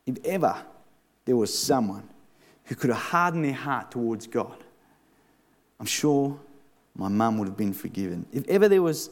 [0.05, 0.55] If ever
[1.25, 2.07] there was someone
[2.65, 4.63] who could have hardened their heart towards God,
[5.79, 6.37] I'm sure
[6.95, 8.25] my mum would have been forgiven.
[8.31, 9.09] If ever there was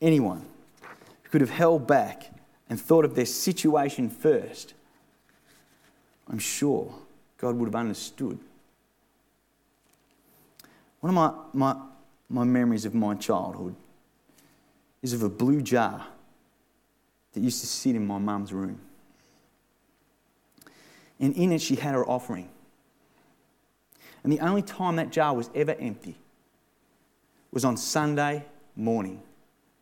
[0.00, 0.44] anyone
[1.22, 2.30] who could have held back
[2.72, 4.72] and thought of their situation first,
[6.26, 6.94] I'm sure
[7.36, 8.38] God would have understood
[11.00, 11.14] one of
[11.52, 11.82] my, my,
[12.30, 13.74] my memories of my childhood
[15.02, 16.06] is of a blue jar
[17.34, 18.80] that used to sit in my mum's room.
[21.20, 22.48] And in it, she had her offering.
[24.24, 26.16] And the only time that jar was ever empty
[27.52, 29.20] was on Sunday morning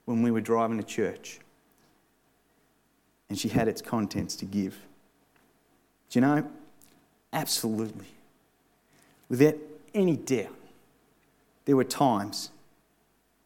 [0.07, 1.39] when we were driving to church.
[3.31, 4.75] And she had its contents to give.
[6.11, 6.51] Do you know?
[7.33, 8.09] Absolutely.
[9.29, 9.55] Without
[9.95, 10.55] any doubt,
[11.65, 12.51] there were times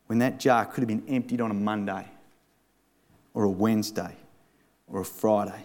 [0.07, 2.07] when that jar could have been emptied on a Monday
[3.35, 4.16] or a Wednesday
[4.88, 5.62] or a Friday.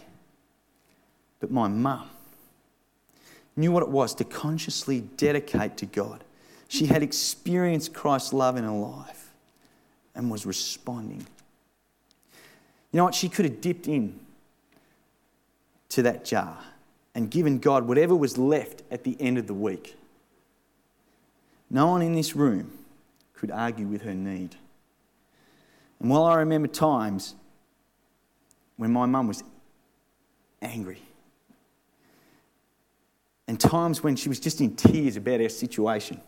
[1.40, 2.10] But my mum
[3.56, 6.24] knew what it was to consciously dedicate to God.
[6.68, 9.32] She had experienced Christ's love in her life
[10.14, 11.26] and was responding.
[12.92, 13.16] You know what?
[13.16, 14.20] She could have dipped in
[15.90, 16.58] to that jar
[17.14, 19.96] and given God whatever was left at the end of the week.
[21.70, 22.72] No one in this room
[23.34, 24.56] could argue with her need.
[26.00, 27.36] And while I remember times
[28.78, 29.44] when my mum was
[30.62, 31.02] angry,
[33.48, 36.22] and times when she was just in tears about our situation,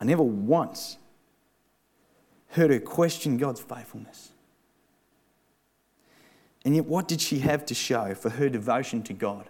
[0.00, 0.96] I never once
[2.50, 4.29] heard her question God's faithfulness.
[6.64, 9.48] And yet, what did she have to show for her devotion to God?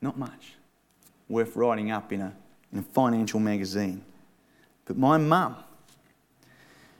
[0.00, 0.54] Not much
[1.28, 2.32] worth writing up in a,
[2.72, 4.02] in a financial magazine.
[4.84, 5.56] But my mum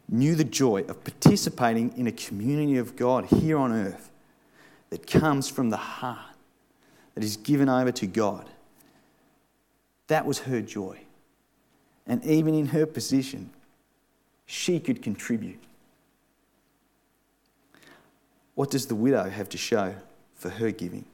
[0.08, 4.10] knew the joy of participating in a community of God here on earth
[4.90, 6.34] that comes from the heart,
[7.14, 8.48] that is given over to God.
[10.08, 11.00] That was her joy.
[12.06, 13.50] And even in her position,
[14.46, 15.62] she could contribute.
[18.58, 19.94] What does the widow have to show
[20.34, 21.04] for her giving?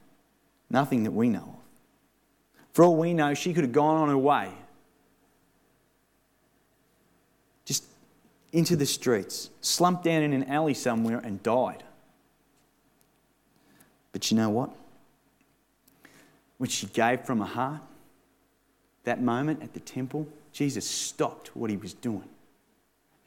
[0.71, 2.63] Nothing that we know of.
[2.73, 4.49] For all we know, she could have gone on her way.
[7.63, 7.83] Just
[8.51, 11.83] into the streets, slumped down in an alley somewhere, and died.
[14.11, 14.71] But you know what?
[16.57, 17.81] When she gave from her heart,
[19.03, 22.27] that moment at the temple, Jesus stopped what he was doing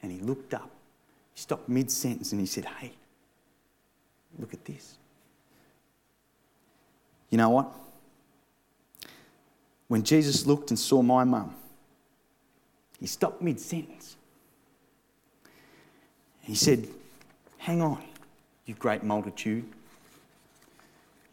[0.03, 0.69] and he looked up.
[1.33, 2.91] He stopped mid sentence and he said, Hey,
[4.37, 4.97] look at this.
[7.29, 7.71] You know what?
[9.87, 11.55] When Jesus looked and saw my mum,
[12.99, 14.17] he stopped mid sentence.
[16.41, 16.87] He said,
[17.57, 18.01] Hang on,
[18.65, 19.65] you great multitude,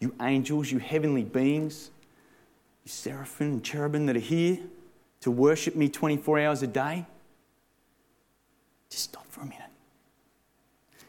[0.00, 1.90] you angels, you heavenly beings,
[2.84, 4.58] you seraphim and cherubim that are here
[5.20, 7.06] to worship me 24 hours a day.
[8.90, 9.65] Just stop for a minute.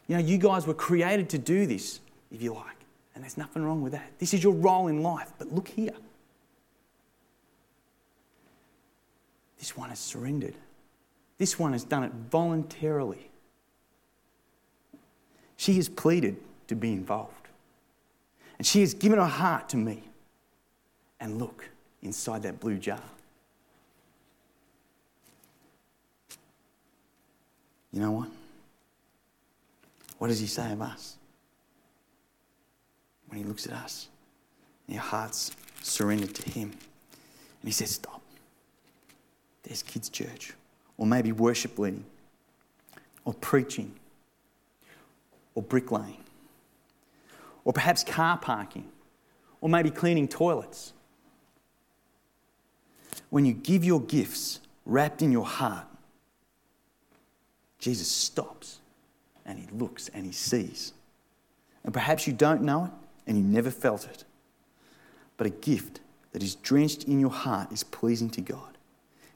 [0.08, 2.00] You know, you guys were created to do this,
[2.32, 2.76] if you like,
[3.14, 4.10] and there's nothing wrong with that.
[4.18, 5.94] This is your role in life, but look here.
[9.58, 10.54] This one has surrendered.
[11.36, 13.30] This one has done it voluntarily.
[15.56, 16.36] She has pleaded
[16.68, 17.32] to be involved.
[18.56, 20.04] And she has given her heart to me.
[21.20, 21.68] And look
[22.02, 23.02] inside that blue jar.
[27.92, 28.28] You know what?
[30.18, 31.16] What does he say of us?
[33.28, 34.08] When he looks at us,
[34.86, 35.52] and our hearts
[35.82, 36.70] surrendered to him.
[36.70, 38.22] And he says, Stop.
[39.62, 40.54] There's kids' church,
[40.96, 42.04] or maybe worship leading,
[43.24, 43.92] or preaching,
[45.54, 46.16] or bricklaying,
[47.64, 48.88] or perhaps car parking,
[49.60, 50.92] or maybe cleaning toilets.
[53.30, 55.86] When you give your gifts wrapped in your heart,
[57.78, 58.80] Jesus stops
[59.48, 60.92] and he looks and he sees.
[61.82, 62.90] And perhaps you don't know it
[63.26, 64.24] and you never felt it.
[65.38, 66.00] But a gift
[66.32, 68.76] that is drenched in your heart is pleasing to God.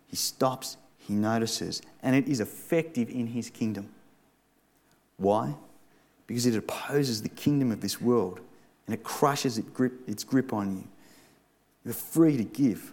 [0.07, 3.88] He stops, he notices, and it is effective in his kingdom.
[5.16, 5.55] Why?
[6.27, 8.40] Because it opposes the kingdom of this world
[8.87, 9.59] and it crushes
[10.07, 10.85] its grip, on you.
[11.85, 12.92] You're free to give.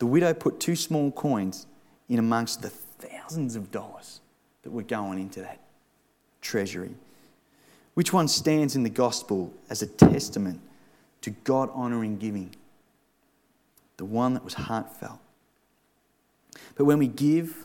[0.00, 1.66] The widow put two small coins
[2.08, 4.20] in amongst the thousands of dollars
[4.64, 5.60] that we're going into that
[6.40, 6.94] treasury.
[7.94, 10.60] Which one stands in the gospel as a testament
[11.20, 12.50] to God honouring giving?
[13.96, 15.20] The one that was heartfelt.
[16.74, 17.64] But when we give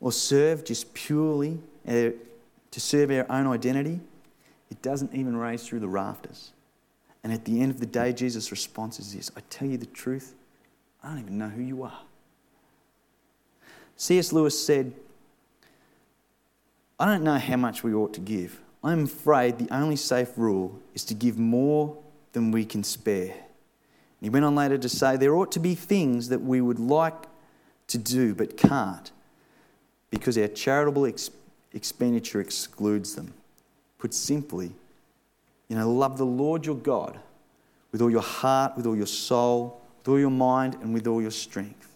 [0.00, 2.10] or serve just purely uh,
[2.70, 4.00] to serve our own identity,
[4.70, 6.52] it doesn't even raise through the rafters.
[7.24, 9.86] And at the end of the day, Jesus' response is this I tell you the
[9.86, 10.34] truth,
[11.02, 12.00] I don't even know who you are.
[13.96, 14.32] C.S.
[14.32, 14.92] Lewis said,
[16.98, 18.60] I don't know how much we ought to give.
[18.82, 21.96] I'm afraid the only safe rule is to give more
[22.32, 23.34] than we can spare.
[24.20, 27.26] He went on later to say, There ought to be things that we would like
[27.88, 29.10] to do but can't
[30.10, 31.30] because our charitable ex-
[31.72, 33.32] expenditure excludes them.
[33.98, 34.72] Put simply,
[35.68, 37.18] you know, love the Lord your God
[37.92, 41.22] with all your heart, with all your soul, with all your mind, and with all
[41.22, 41.87] your strength.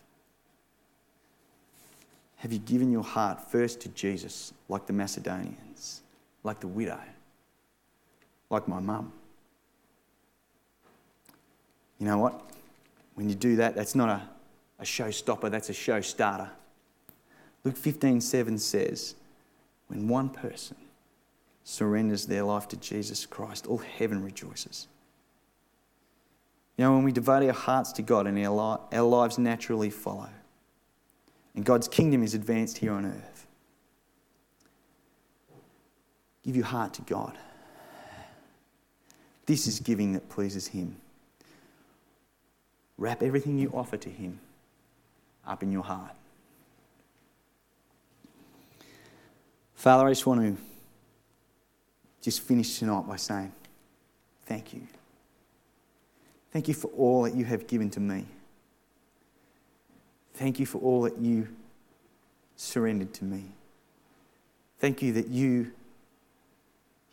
[2.43, 6.03] Have you given your heart first to Jesus, like the Macedonians,
[6.43, 6.99] like the widow,
[8.51, 9.13] like my mum?
[12.01, 12.43] You know what?
[13.15, 14.29] When you do that, that's not a,
[14.81, 16.51] a showstopper, that's a show starter.
[17.63, 19.15] Luke 15 7 says,
[19.87, 20.79] When one person
[21.63, 24.89] surrenders their life to Jesus Christ, all heaven rejoices.
[26.77, 29.91] You know, when we devote our hearts to God and our, li- our lives naturally
[29.91, 30.31] follow
[31.55, 33.47] and God's kingdom is advanced here on earth.
[36.43, 37.37] Give your heart to God.
[39.47, 40.97] This is giving that pleases Him.
[42.97, 44.41] Wrap everything you offer to Him
[45.47, 46.15] up in your heart.
[49.75, 50.63] Father, I just want to
[52.23, 53.53] just finish tonight by saying
[54.47, 54.87] thank you.
[56.53, 58.27] Thank you for all that you have given to me.
[60.35, 61.49] Thank you for all that you
[62.57, 63.45] surrendered to me.
[64.79, 65.73] Thank you that you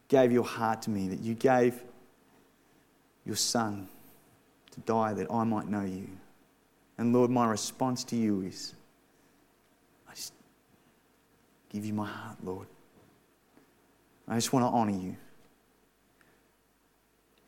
[0.07, 1.81] gave your heart to me, that you gave
[3.25, 3.87] your son
[4.71, 6.07] to die that I might know you.
[6.97, 8.73] And Lord, my response to you is
[10.09, 10.33] I just
[11.69, 12.67] give you my heart, Lord.
[14.27, 15.15] I just want to honour you.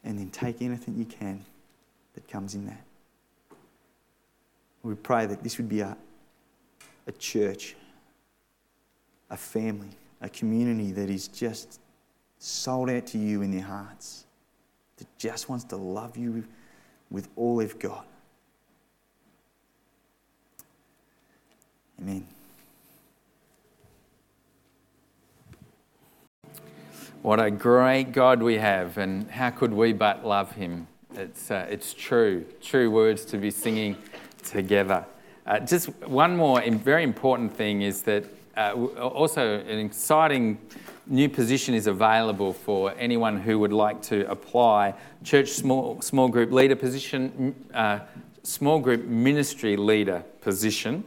[0.03, 1.45] And then take anything you can
[2.15, 2.83] that comes in that.
[4.83, 5.95] We pray that this would be a,
[7.07, 7.75] a church,
[9.29, 9.89] a family,
[10.21, 11.79] a community that is just
[12.39, 14.25] sold out to you in their hearts.
[14.97, 16.43] That just wants to love you
[17.09, 18.05] with all they've got.
[21.99, 22.25] Amen.
[27.21, 30.87] What a great God we have, and how could we but love him?
[31.13, 33.95] It's, uh, it's true, true words to be singing
[34.43, 35.05] together.
[35.45, 38.25] Uh, just one more very important thing is that
[38.57, 40.57] uh, also an exciting
[41.07, 46.51] new position is available for anyone who would like to apply church small, small group
[46.51, 47.99] leader position, uh,
[48.43, 51.03] small group ministry leader position.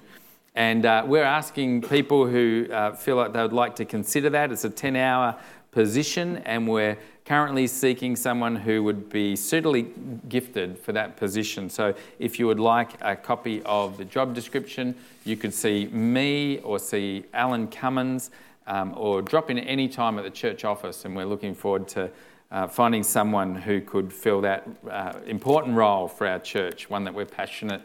[0.55, 4.53] And uh, we're asking people who uh, feel like they would like to consider that.
[4.53, 5.37] It's a 10 hour
[5.73, 9.87] position, and we're currently seeking someone who would be suitably
[10.29, 11.71] gifted for that position.
[11.71, 14.95] So, if you would like a copy of the job description,
[15.25, 18.31] you could see me or see Alan Cummins
[18.67, 22.11] um, or drop in any time at the church office, and we're looking forward to.
[22.51, 27.13] Uh, finding someone who could fill that uh, important role for our church, one that
[27.13, 27.83] we're passionate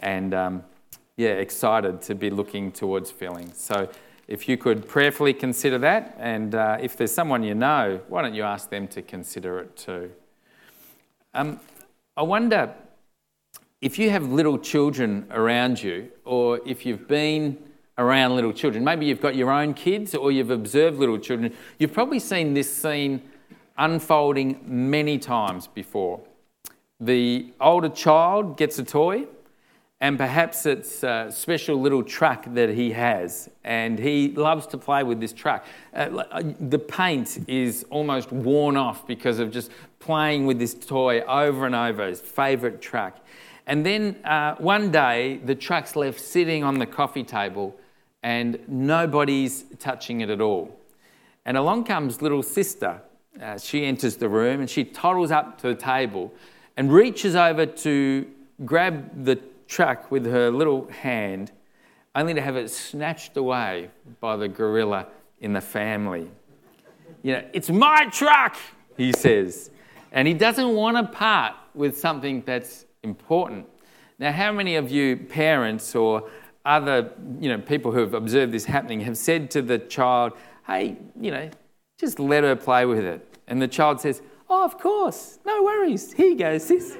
[0.00, 0.64] and um,
[1.16, 3.52] yeah, excited to be looking towards filling.
[3.52, 3.88] So,
[4.30, 8.32] if you could prayerfully consider that, and uh, if there's someone you know, why don't
[8.32, 10.12] you ask them to consider it too?
[11.34, 11.58] Um,
[12.16, 12.72] I wonder
[13.80, 17.58] if you have little children around you, or if you've been
[17.98, 21.92] around little children, maybe you've got your own kids or you've observed little children, you've
[21.92, 23.20] probably seen this scene
[23.78, 26.20] unfolding many times before.
[27.00, 29.26] The older child gets a toy
[30.00, 35.02] and perhaps it's a special little truck that he has, and he loves to play
[35.02, 35.64] with this truck.
[35.94, 41.20] Uh, uh, the paint is almost worn off because of just playing with this toy
[41.20, 43.18] over and over, his favourite truck.
[43.66, 47.76] And then uh, one day, the truck's left sitting on the coffee table,
[48.22, 50.80] and nobody's touching it at all.
[51.44, 53.02] And along comes little sister.
[53.40, 56.32] Uh, she enters the room and she toddles up to the table
[56.76, 58.26] and reaches over to
[58.64, 59.36] grab the
[59.70, 61.52] truck with her little hand,
[62.14, 65.06] only to have it snatched away by the gorilla
[65.40, 66.28] in the family.
[67.22, 68.56] You know, it's my truck,
[68.96, 69.70] he says.
[70.12, 73.66] And he doesn't want to part with something that's important.
[74.18, 76.28] Now, how many of you parents or
[76.64, 80.32] other you know, people who have observed this happening have said to the child,
[80.66, 81.48] hey, you know,
[81.96, 83.38] just let her play with it?
[83.46, 86.12] And the child says, oh, of course, no worries.
[86.12, 86.96] Here you go, sis.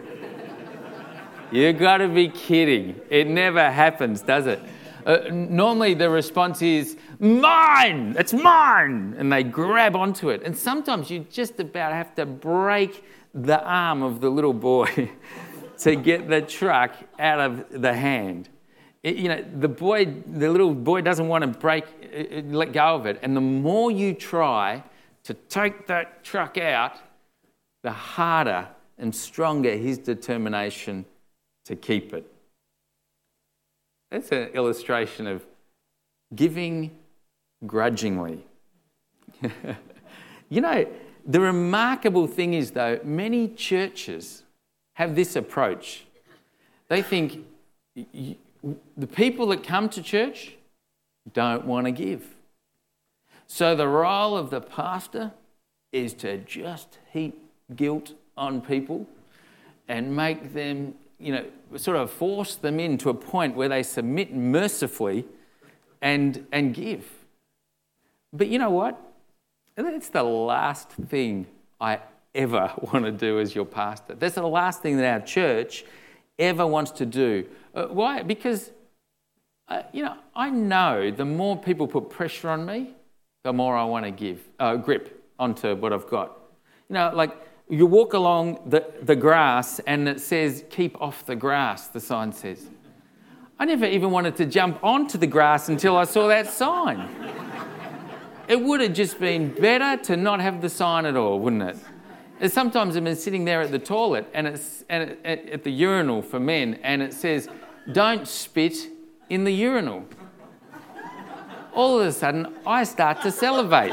[1.52, 3.00] You got to be kidding.
[3.10, 4.60] It never happens, does it?
[5.04, 9.14] Uh, normally the response is, mine, it's mine.
[9.18, 10.42] And they grab onto it.
[10.44, 15.10] And sometimes you just about have to break the arm of the little boy
[15.78, 18.48] to get the truck out of the hand.
[19.02, 22.72] It, you know, the boy, the little boy doesn't want to break, uh, uh, let
[22.72, 23.18] go of it.
[23.22, 24.84] And the more you try
[25.24, 26.98] to take that truck out,
[27.82, 31.06] the harder and stronger his determination
[31.70, 32.26] to keep it.
[34.10, 35.46] That's an illustration of
[36.34, 36.90] giving
[37.64, 38.44] grudgingly.
[40.50, 40.84] you know,
[41.24, 44.42] the remarkable thing is, though, many churches
[44.94, 46.06] have this approach.
[46.88, 47.46] They think
[47.94, 50.56] the people that come to church
[51.32, 52.34] don't want to give.
[53.46, 55.30] So the role of the pastor
[55.92, 57.40] is to just heap
[57.76, 59.06] guilt on people
[59.86, 61.44] and make them you know,
[61.76, 65.24] sort of force them in to a point where they submit mercifully
[66.00, 67.08] and, and give.
[68.32, 69.00] But you know what?
[69.76, 71.46] That's the last thing
[71.80, 72.00] I
[72.34, 74.14] ever want to do as your pastor.
[74.14, 75.84] That's the last thing that our church
[76.38, 77.46] ever wants to do.
[77.74, 78.22] Uh, why?
[78.22, 78.70] Because,
[79.68, 82.94] uh, you know, I know the more people put pressure on me,
[83.44, 86.38] the more I want to give, uh, grip onto what I've got.
[86.88, 87.36] You know, like
[87.70, 92.32] you walk along the, the grass and it says, keep off the grass, the sign
[92.32, 92.66] says.
[93.58, 97.08] I never even wanted to jump onto the grass until I saw that sign.
[98.48, 101.76] it would have just been better to not have the sign at all, wouldn't it?
[102.40, 105.70] And sometimes I've been sitting there at the toilet and it's and it, at the
[105.70, 107.50] urinal for men, and it says,
[107.92, 108.88] "Don't spit
[109.28, 110.06] in the urinal."
[111.74, 113.92] All of a sudden, I start to salivate.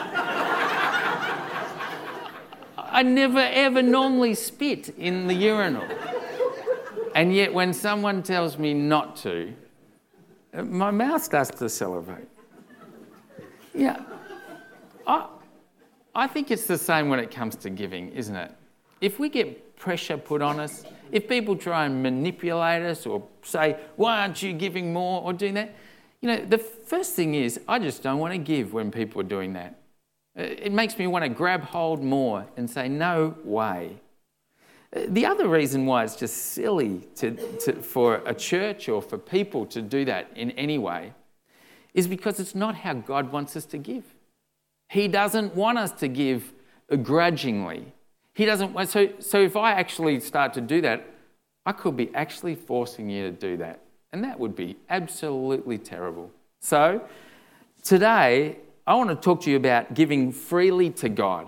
[2.90, 5.88] I never ever normally spit in the urinal.
[7.16, 9.54] And yet, when someone tells me not to,
[10.54, 12.28] uh, my mouth starts to salivate.
[13.74, 14.04] Yeah.
[15.06, 15.28] I,
[16.14, 18.52] I think it's the same when it comes to giving, isn't it?
[19.02, 23.78] If we get pressure put on us, if people try and manipulate us or say,
[23.96, 25.76] why aren't you giving more or doing that?
[26.22, 29.26] You know, the first thing is, I just don't want to give when people are
[29.26, 29.80] doing that.
[30.38, 33.98] It makes me want to grab hold more and say, no way.
[34.94, 39.66] The other reason why it's just silly to, to, for a church or for people
[39.68, 41.14] to do that in any way
[41.94, 44.04] is because it's not how God wants us to give.
[44.90, 46.54] He doesn't want us to give
[47.02, 47.92] grudgingly.
[48.36, 51.06] He doesn't want, so, so if I actually start to do that,
[51.66, 53.82] I could be actually forcing you to do that.
[54.14, 56.32] And that would be absolutely terrible.
[56.62, 57.02] So
[57.84, 58.58] today,
[58.88, 61.48] I want to talk to you about giving freely to God.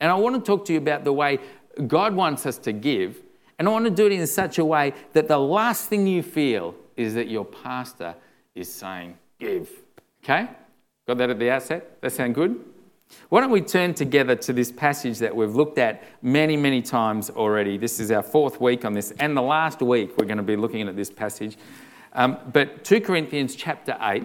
[0.00, 1.40] And I want to talk to you about the way
[1.88, 3.20] God wants us to give.
[3.58, 6.22] And I want to do it in such a way that the last thing you
[6.22, 8.14] feel is that your pastor
[8.54, 9.68] is saying, give.
[10.22, 10.48] Okay?
[11.08, 12.00] Got that at the outset?
[12.00, 12.64] That sound good?
[13.30, 17.30] Why don't we turn together to this passage that we've looked at many, many times
[17.30, 17.78] already?
[17.78, 20.56] This is our fourth week on this, and the last week we're going to be
[20.56, 21.56] looking at this passage.
[22.12, 24.24] Um, but 2 Corinthians chapter 8,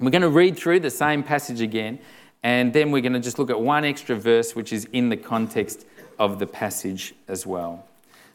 [0.00, 1.98] we're going to read through the same passage again,
[2.42, 5.16] and then we're going to just look at one extra verse which is in the
[5.16, 5.86] context
[6.18, 7.86] of the passage as well.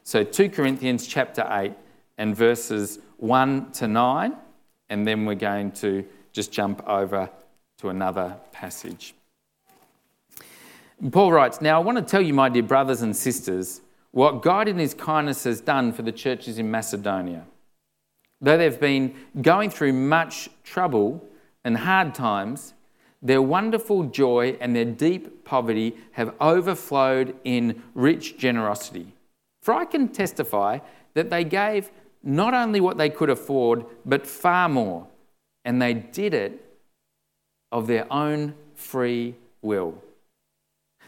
[0.03, 1.74] So 2 Corinthians chapter 8
[2.20, 4.36] and verses 1 to 9,
[4.89, 7.30] and then we're going to just jump over
[7.80, 9.16] to another passage.
[11.11, 14.68] Paul writes, Now I want to tell you, my dear brothers and sisters, what God
[14.68, 17.43] in his kindness has done for the churches in Macedonia.
[18.39, 21.28] Though they've been going through much trouble
[21.66, 22.74] and hard times,
[23.22, 29.13] their wonderful joy and their deep poverty have overflowed in rich generosity.
[29.61, 30.80] For I can testify
[31.16, 31.89] that they gave
[32.24, 35.07] not only what they could afford, but far more
[35.66, 36.61] and they did it
[37.72, 39.95] of their own free will.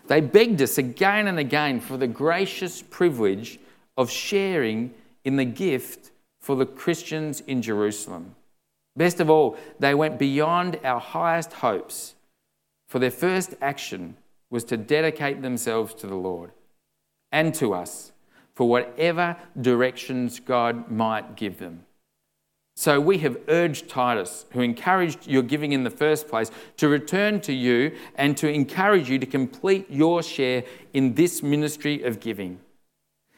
[0.07, 3.59] They begged us again and again for the gracious privilege
[3.95, 4.93] of sharing
[5.23, 8.35] in the gift for the Christians in Jerusalem.
[8.97, 12.15] Best of all, they went beyond our highest hopes,
[12.89, 14.17] for their first action
[14.49, 16.51] was to dedicate themselves to the Lord
[17.31, 18.11] and to us
[18.55, 21.83] for whatever directions God might give them.
[22.75, 27.39] So we have urged Titus, who encouraged your giving in the first place, to return
[27.41, 32.59] to you and to encourage you to complete your share in this ministry of giving.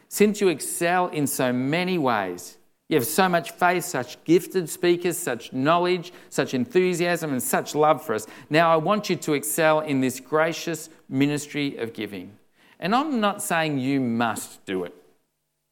[0.07, 2.59] Since you excel in so many ways,
[2.90, 8.04] you have so much faith, such gifted speakers, such knowledge, such enthusiasm, and such love
[8.04, 8.26] for us.
[8.50, 12.36] Now I want you to excel in this gracious ministry of giving.
[12.80, 14.96] And I'm not saying you must do it,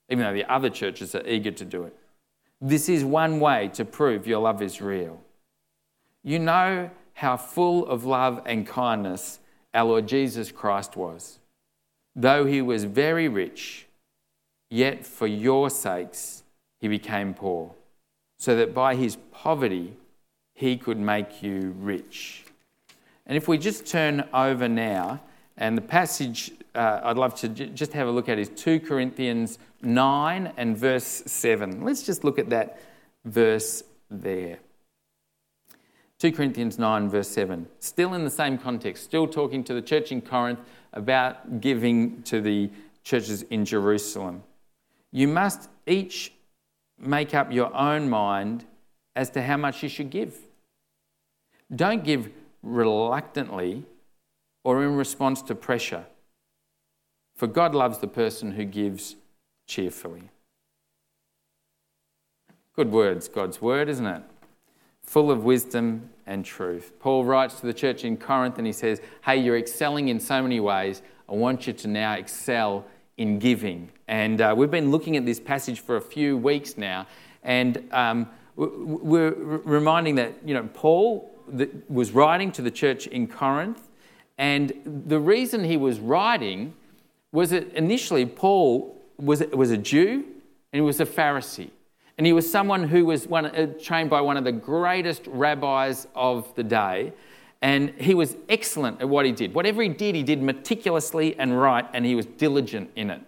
[0.09, 1.95] even though the other churches are eager to do it.
[2.61, 5.19] This is one way to prove your love is real.
[6.23, 9.39] You know how full of love and kindness
[9.73, 11.39] our Lord Jesus Christ was.
[12.15, 13.87] Though he was very rich,
[14.69, 16.43] yet for your sakes
[16.79, 17.73] he became poor,
[18.37, 19.93] so that by his poverty
[20.53, 22.45] he could make you rich.
[23.25, 25.21] And if we just turn over now,
[25.57, 28.79] and the passage uh, I'd love to j- just have a look at is 2
[28.81, 31.83] Corinthians 9 and verse 7.
[31.83, 32.79] Let's just look at that
[33.25, 34.59] verse there.
[36.19, 37.67] 2 Corinthians 9, verse 7.
[37.79, 40.59] Still in the same context, still talking to the church in Corinth
[40.93, 42.69] about giving to the
[43.03, 44.43] churches in Jerusalem.
[45.11, 46.33] You must each
[46.99, 48.65] make up your own mind
[49.15, 50.37] as to how much you should give.
[51.75, 52.29] Don't give
[52.63, 53.83] reluctantly
[54.63, 56.05] or in response to pressure,
[57.35, 59.15] for God loves the person who gives
[59.65, 60.29] cheerfully.
[62.75, 64.21] Good words, God's word, isn't it?
[65.01, 66.91] Full of wisdom and truth.
[66.99, 70.41] Paul writes to the church in Corinth and he says, Hey, you're excelling in so
[70.43, 71.01] many ways.
[71.29, 72.85] I want you to now excel
[73.17, 73.89] in giving.
[74.07, 77.07] And uh, we've been looking at this passage for a few weeks now.
[77.43, 81.31] And um, we're reminding that, you know, Paul
[81.87, 83.87] was writing to the church in Corinth.
[84.37, 86.73] And the reason he was writing
[87.31, 90.25] was that initially Paul was, was a Jew
[90.71, 91.71] and he was a Pharisee.
[92.17, 96.07] And he was someone who was one, uh, trained by one of the greatest rabbis
[96.15, 97.13] of the day.
[97.61, 99.53] And he was excellent at what he did.
[99.53, 103.21] Whatever he did, he did meticulously and right, and he was diligent in it.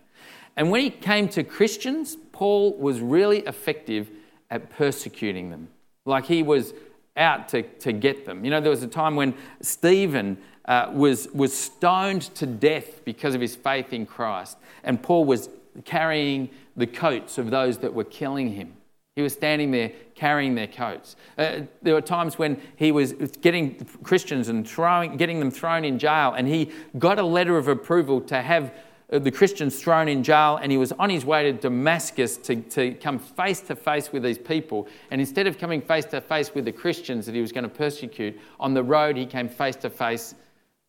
[0.59, 4.11] And when he came to Christians, Paul was really effective
[4.51, 5.69] at persecuting them.
[6.05, 6.73] Like he was
[7.15, 8.43] out to, to get them.
[8.43, 13.35] You know, there was a time when Stephen uh, was, was stoned to death because
[13.35, 15.49] of his faith in Christ, and Paul was
[15.85, 18.73] carrying the coats of those that were killing him.
[19.15, 21.15] He was standing there carrying their coats.
[21.37, 25.99] Uh, there were times when he was getting Christians and throwing, getting them thrown in
[25.99, 28.73] jail, and he got a letter of approval to have
[29.11, 32.93] the Christians thrown in jail, and he was on his way to Damascus to, to
[32.93, 34.87] come face to face with these people.
[35.09, 37.69] And instead of coming face to face with the Christians that he was going to
[37.69, 40.35] persecute, on the road he came face to face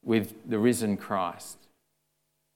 [0.03, 1.57] with the risen Christ.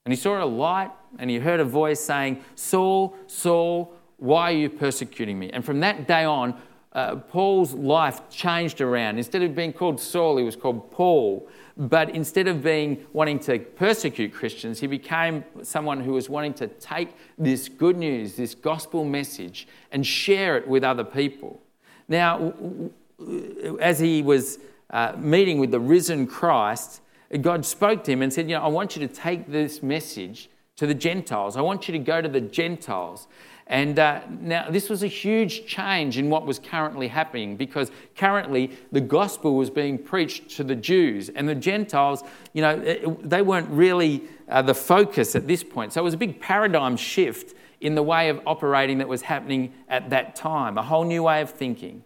[0.05, 4.55] And he saw a light and he heard a voice saying, Saul, Saul, why are
[4.55, 5.49] you persecuting me?
[5.49, 6.59] And from that day on,
[6.93, 9.17] uh, Paul's life changed around.
[9.17, 11.49] Instead of being called Saul, he was called Paul.
[11.77, 16.67] But instead of being wanting to persecute Christians, he became someone who was wanting to
[16.67, 21.61] take this good news, this gospel message, and share it with other people.
[22.07, 22.53] Now,
[23.79, 24.59] as he was
[24.89, 27.01] uh, meeting with the risen Christ,
[27.41, 30.49] God spoke to him and said, You know, I want you to take this message
[30.77, 31.57] to the Gentiles.
[31.57, 33.27] I want you to go to the Gentiles.
[33.67, 38.71] And uh, now, this was a huge change in what was currently happening because currently
[38.91, 43.69] the gospel was being preached to the Jews and the Gentiles, you know, they weren't
[43.69, 45.93] really uh, the focus at this point.
[45.93, 49.73] So it was a big paradigm shift in the way of operating that was happening
[49.89, 52.03] at that time, a whole new way of thinking.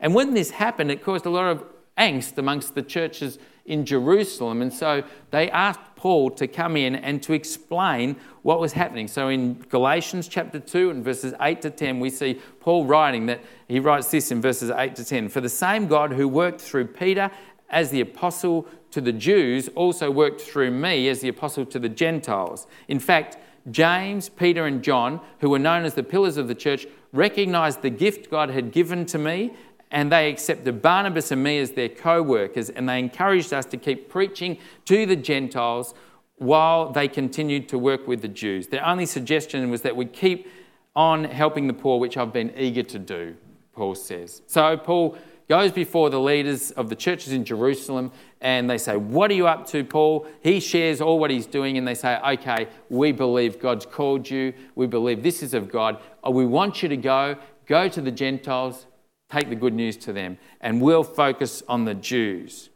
[0.00, 1.64] And when this happened, it caused a lot of
[1.98, 4.62] angst amongst the churches in Jerusalem.
[4.62, 9.06] And so they asked Paul to come in and to explain what was happening.
[9.06, 13.40] So in Galatians chapter 2 and verses 8 to 10, we see Paul writing that
[13.68, 16.88] he writes this in verses 8 to 10 For the same God who worked through
[16.88, 17.30] Peter
[17.70, 21.88] as the apostle to the Jews also worked through me as the apostle to the
[21.88, 22.66] Gentiles.
[22.88, 23.38] In fact,
[23.70, 27.90] James, Peter, and John, who were known as the pillars of the church, recognized the
[27.90, 29.54] gift God had given to me
[29.92, 33.76] and they accepted Barnabas and me as their co workers, and they encouraged us to
[33.76, 35.94] keep preaching to the Gentiles
[36.38, 38.66] while they continued to work with the Jews.
[38.66, 40.48] Their only suggestion was that we keep
[40.96, 43.36] on helping the poor, which I've been eager to do,
[43.74, 44.42] Paul says.
[44.46, 45.16] So Paul
[45.48, 49.46] goes before the leaders of the churches in Jerusalem and they say, What are you
[49.46, 50.26] up to, Paul?
[50.42, 54.54] He shares all what he's doing and they say, Okay, we believe God's called you.
[54.74, 55.98] We believe this is of God.
[56.28, 57.36] We want you to go,
[57.66, 58.86] go to the Gentiles,
[59.32, 62.70] take the good news to them, and we'll focus on the Jews.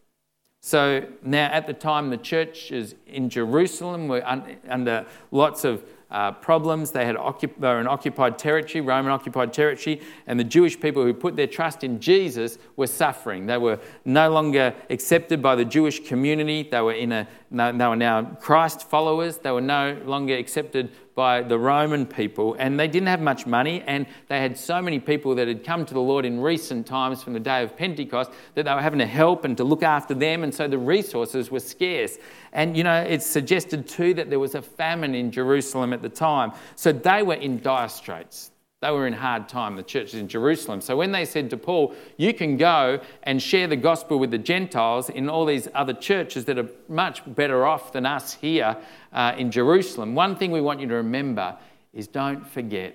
[0.60, 6.32] So now, at the time, the churches in Jerusalem were un- under lots of uh,
[6.32, 6.90] problems.
[6.90, 11.04] They, had occup- they were in occupied territory, Roman occupied territory, and the Jewish people
[11.04, 13.46] who put their trust in Jesus were suffering.
[13.46, 16.62] They were no longer accepted by the Jewish community.
[16.64, 19.38] They were, in a, they were now Christ followers.
[19.38, 23.82] They were no longer accepted by the Roman people, and they didn't have much money,
[23.86, 27.22] and they had so many people that had come to the Lord in recent times
[27.22, 30.12] from the day of Pentecost that they were having to help and to look after
[30.12, 32.18] them, and so the resources were scarce.
[32.52, 36.10] And you know, it's suggested too that there was a famine in Jerusalem at the
[36.10, 38.50] time, so they were in dire straits.
[38.82, 40.82] They were in hard time, the churches in Jerusalem.
[40.82, 44.38] So when they said to Paul, You can go and share the gospel with the
[44.38, 48.76] Gentiles in all these other churches that are much better off than us here
[49.12, 51.56] uh, in Jerusalem, one thing we want you to remember
[51.94, 52.94] is don't forget,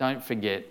[0.00, 0.66] don't forget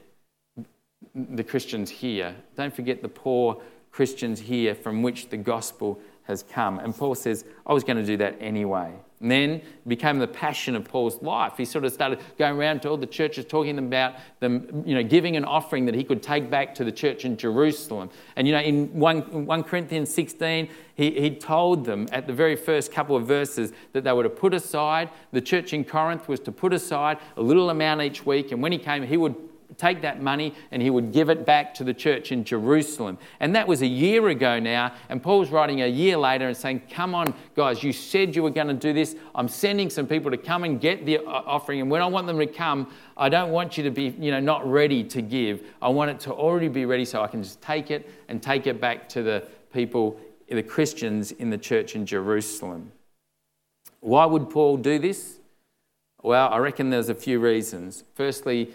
[1.15, 2.35] the Christians here.
[2.55, 6.79] Don't forget the poor Christians here from which the gospel has come.
[6.79, 8.93] And Paul says, I was going to do that anyway.
[9.21, 11.53] And then became the passion of Paul's life.
[11.57, 14.95] He sort of started going around to all the churches, talking them about them, you
[14.95, 18.09] know, giving an offering that he could take back to the church in Jerusalem.
[18.37, 22.55] And, you know, in 1, 1 Corinthians 16, he, he told them at the very
[22.55, 26.39] first couple of verses that they were to put aside, the church in Corinth was
[26.41, 28.53] to put aside a little amount each week.
[28.53, 29.35] And when he came, he would
[29.79, 33.17] take that money and he would give it back to the church in Jerusalem.
[33.39, 34.93] And that was a year ago now.
[35.07, 38.49] And Paul's writing a year later and saying, Come on, guys, you said you were
[38.49, 39.15] going to do this.
[39.33, 41.81] I'm sending some people to come and get the uh, offering.
[41.81, 44.39] And when I want them to come, I don't want you to be, you know,
[44.39, 45.63] not ready to give.
[45.81, 48.67] I want it to already be ready so I can just take it and take
[48.67, 50.19] it back to the people,
[50.49, 52.91] the Christians in the church in Jerusalem.
[54.01, 55.39] Why would Paul do this?
[56.21, 58.03] Well, I reckon there's a few reasons.
[58.13, 58.73] Firstly,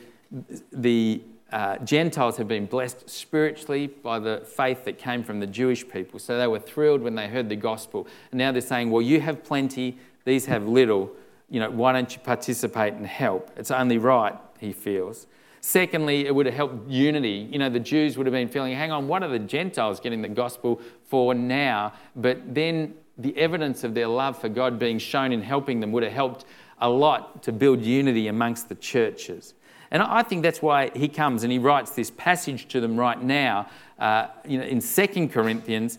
[0.72, 1.22] the
[1.53, 6.18] uh, Gentiles have been blessed spiritually by the faith that came from the Jewish people.
[6.18, 8.09] So they were thrilled when they heard the gospel.
[8.32, 11.12] And now they're saying, well, you have plenty, these have little.
[11.49, 13.51] You know, why don't you participate and help?
[13.57, 15.26] It's only right, he feels.
[15.61, 17.49] Secondly, it would have helped unity.
[17.51, 20.22] You know, the Jews would have been feeling, hang on, what are the Gentiles getting
[20.22, 21.93] the gospel for now?
[22.16, 26.03] But then the evidence of their love for God being shown in helping them would
[26.03, 26.45] have helped
[26.80, 29.55] a lot to build unity amongst the churches.
[29.95, 33.22] And I think that's why he comes and he writes this passage to them right
[33.22, 33.68] now,
[34.01, 35.99] uh, you know, in 2 Corinthians,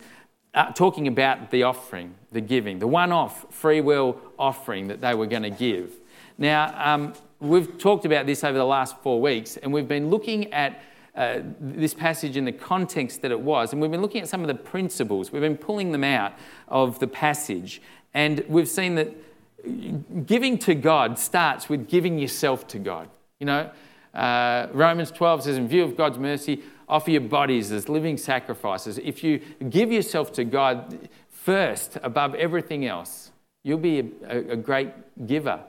[0.52, 5.14] uh, talking about the offering, the giving, the one off free will offering that they
[5.14, 5.94] were going to give.
[6.36, 10.52] Now, um, we've talked about this over the last four weeks, and we've been looking
[10.52, 10.82] at
[11.14, 14.42] uh, this passage in the context that it was, and we've been looking at some
[14.42, 15.32] of the principles.
[15.32, 16.34] We've been pulling them out
[16.68, 17.80] of the passage,
[18.12, 23.08] and we've seen that giving to God starts with giving yourself to God.
[23.40, 23.70] You know,
[24.16, 28.98] uh, Romans 12 says, in view of God's mercy, offer your bodies as living sacrifices.
[28.98, 33.30] If you give yourself to God first above everything else,
[33.62, 34.90] you'll be a, a great
[35.26, 35.60] giver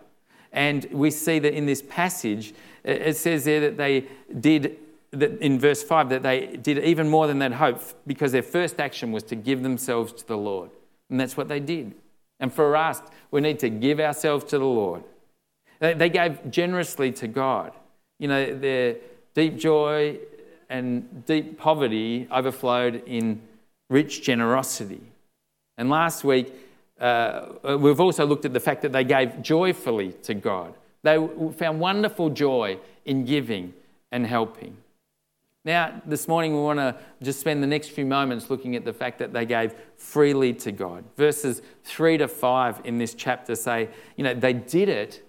[0.52, 4.08] And we see that in this passage, it says there that they
[4.40, 4.78] did,
[5.12, 8.80] that in verse 5, that they did even more than they'd hoped because their first
[8.80, 10.70] action was to give themselves to the Lord.
[11.10, 11.96] And that's what they did.
[12.40, 15.04] And for us, we need to give ourselves to the Lord.
[15.80, 17.74] They gave generously to God.
[18.20, 18.98] You know, their
[19.34, 20.18] deep joy
[20.70, 23.42] and deep poverty overflowed in
[23.90, 25.02] rich generosity.
[25.78, 26.54] And last week,
[27.00, 30.74] uh, we've also looked at the fact that they gave joyfully to God.
[31.04, 31.16] They
[31.56, 33.74] found wonderful joy in giving
[34.12, 34.78] and helping.
[35.64, 38.94] Now, this morning, we want to just spend the next few moments looking at the
[38.94, 41.04] fact that they gave freely to God.
[41.18, 45.27] Verses 3 to 5 in this chapter say, you know, they did it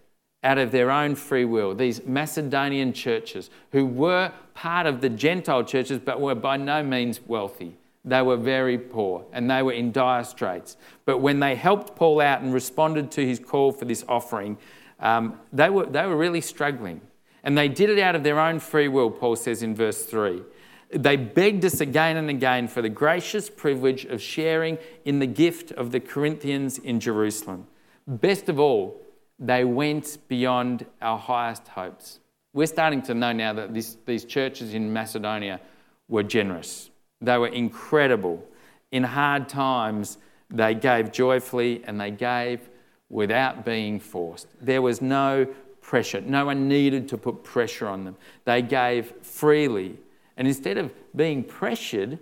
[0.49, 1.75] out of their own free will.
[1.75, 7.21] These Macedonian churches, who were part of the Gentile churches but were by no means
[7.27, 7.77] wealthy.
[8.03, 10.79] They were very poor and they were in dire straits.
[11.05, 14.57] But when they helped Paul out and responded to his call for this offering,
[15.01, 17.03] um, they, were, they were really struggling.
[17.43, 20.43] And they did it out of their own free will, Paul says in verse 3.
[20.91, 25.73] They begged us again and again for the gracious privilege of sharing in the gift
[25.73, 27.67] of the Corinthians in Jerusalem.
[28.07, 28.99] Best of all,
[29.39, 32.21] they went beyond our highest hopes.
[32.53, 35.61] We're starting to know now that this, these churches in Macedonia
[36.09, 36.91] were generous.
[37.21, 38.45] They were incredible.
[38.91, 40.19] In hard times,
[40.51, 42.69] they gave joyfully and they gave
[43.11, 44.49] without being forced.
[44.61, 45.47] There was no
[45.81, 46.21] pressure.
[46.21, 48.17] No one needed to put pressure on them.
[48.45, 49.97] They gave freely.
[50.37, 52.19] And instead of being pressured,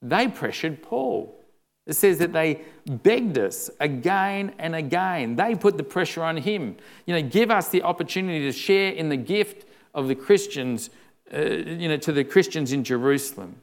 [0.00, 1.38] they pressured Paul.
[1.86, 5.34] It says that they begged us again and again.
[5.34, 6.76] They put the pressure on him.
[7.06, 10.90] You know, give us the opportunity to share in the gift of the Christians,
[11.34, 13.56] uh, you know, to the Christians in Jerusalem.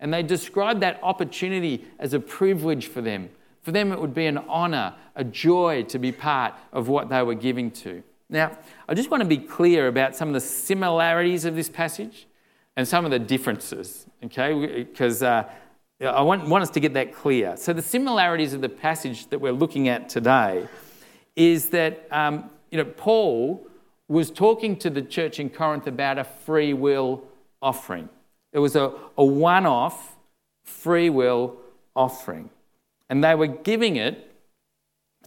[0.00, 3.30] And they described that opportunity as a privilege for them.
[3.62, 7.22] For them, it would be an honor, a joy to be part of what they
[7.22, 8.02] were giving to.
[8.30, 8.56] Now,
[8.88, 12.26] I just want to be clear about some of the similarities of this passage
[12.76, 14.84] and some of the differences, okay?
[14.84, 15.50] Because uh,
[16.00, 17.56] I want, want us to get that clear.
[17.56, 20.66] So, the similarities of the passage that we're looking at today
[21.36, 23.66] is that um, you know, Paul
[24.08, 27.22] was talking to the church in Corinth about a free will
[27.60, 28.08] offering.
[28.52, 30.16] It was a, a one off
[30.64, 31.56] free will
[31.94, 32.50] offering.
[33.08, 34.34] And they were giving it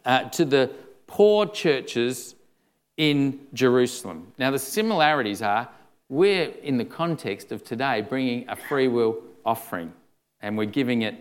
[0.06, 0.72] uh, to the
[1.06, 2.36] poor churches
[2.98, 4.34] in Jerusalem.
[4.38, 5.70] Now, the similarities are
[6.10, 9.94] we're in the context of today bringing a free will offering
[10.44, 11.16] and we're giving it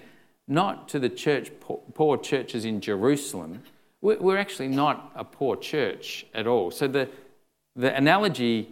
[0.49, 1.51] not to the church,
[1.95, 3.63] poor churches in Jerusalem.
[4.03, 6.73] We're actually not a poor church at all.
[6.73, 7.09] So the,
[7.77, 8.69] the analogy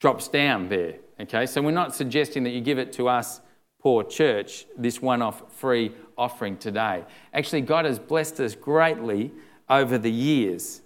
[0.00, 1.46] drops down there, okay?
[1.46, 3.40] So we're not suggesting that you give it to us,
[3.80, 7.04] poor church, this one off free offering today.
[7.32, 9.30] Actually, God has blessed us greatly
[9.70, 10.82] over the years.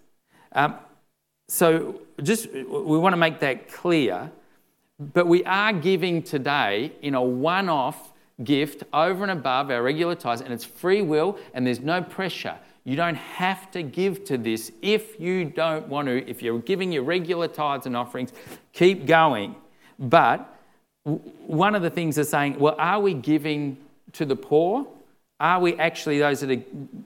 [0.52, 0.74] Um,
[1.48, 4.30] so just we want to make that clear.
[4.98, 8.09] But we are giving today in a one off
[8.44, 12.56] gift over and above our regular tithes, and it's free will and there's no pressure.
[12.84, 16.28] You don't have to give to this if you don't want to.
[16.28, 18.32] If you're giving your regular tithes and offerings,
[18.72, 19.54] keep going.
[19.98, 20.56] But
[21.04, 23.76] one of the things they're saying, well, are we giving
[24.12, 24.86] to the poor?
[25.38, 26.62] Are we actually those that are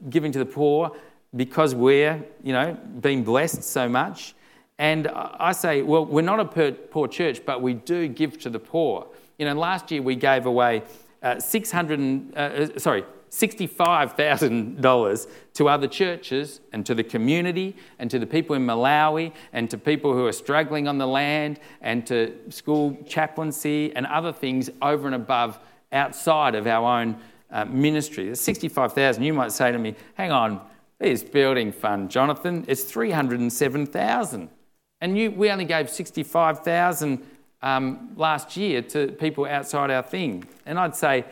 [0.08, 0.96] giving to the poor
[1.34, 4.34] because we're, you know, being blessed so much?
[4.78, 8.58] And I say, well, we're not a poor church, but we do give to the
[8.58, 9.06] poor.
[9.38, 10.82] You know, last year we gave away
[11.24, 18.20] uh, 600, uh, uh, sorry, $65,000 to other churches and to the community and to
[18.20, 22.32] the people in Malawi and to people who are struggling on the land and to
[22.50, 25.58] school chaplaincy and other things over and above
[25.90, 27.16] outside of our own
[27.50, 28.26] uh, ministry.
[28.26, 29.22] There's 65,000.
[29.24, 30.60] You might say to me, hang on,
[30.98, 34.48] this building fund, Jonathan, it's 307,000.
[35.00, 37.26] And you, we only gave 65,000
[37.64, 40.44] um, last year to people outside our thing.
[40.66, 41.24] And I'd say,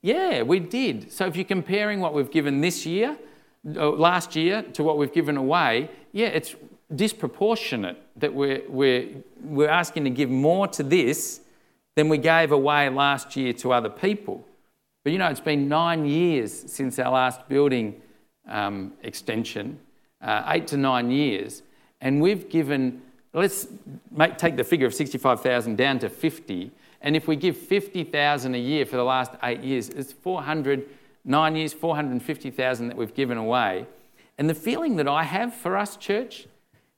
[0.00, 1.10] yeah, we did.
[1.10, 3.18] So if you're comparing what we've given this year,
[3.74, 6.54] uh, last year, to what we've given away, yeah, it's
[6.94, 9.08] disproportionate that we're, we're,
[9.42, 11.40] we're asking to give more to this
[11.96, 14.46] than we gave away last year to other people.
[15.02, 18.00] But you know, it's been nine years since our last building
[18.48, 19.80] um, extension,
[20.20, 21.62] uh, eight to nine years,
[22.00, 23.02] and we've given
[23.40, 23.68] let's
[24.10, 26.70] make, take the figure of 65,000 down to 50.
[27.02, 30.88] And if we give 50,000 a year for the last eight years, it's 400,
[31.24, 33.86] nine years, 450,000 that we've given away.
[34.38, 36.46] And the feeling that I have for us, church,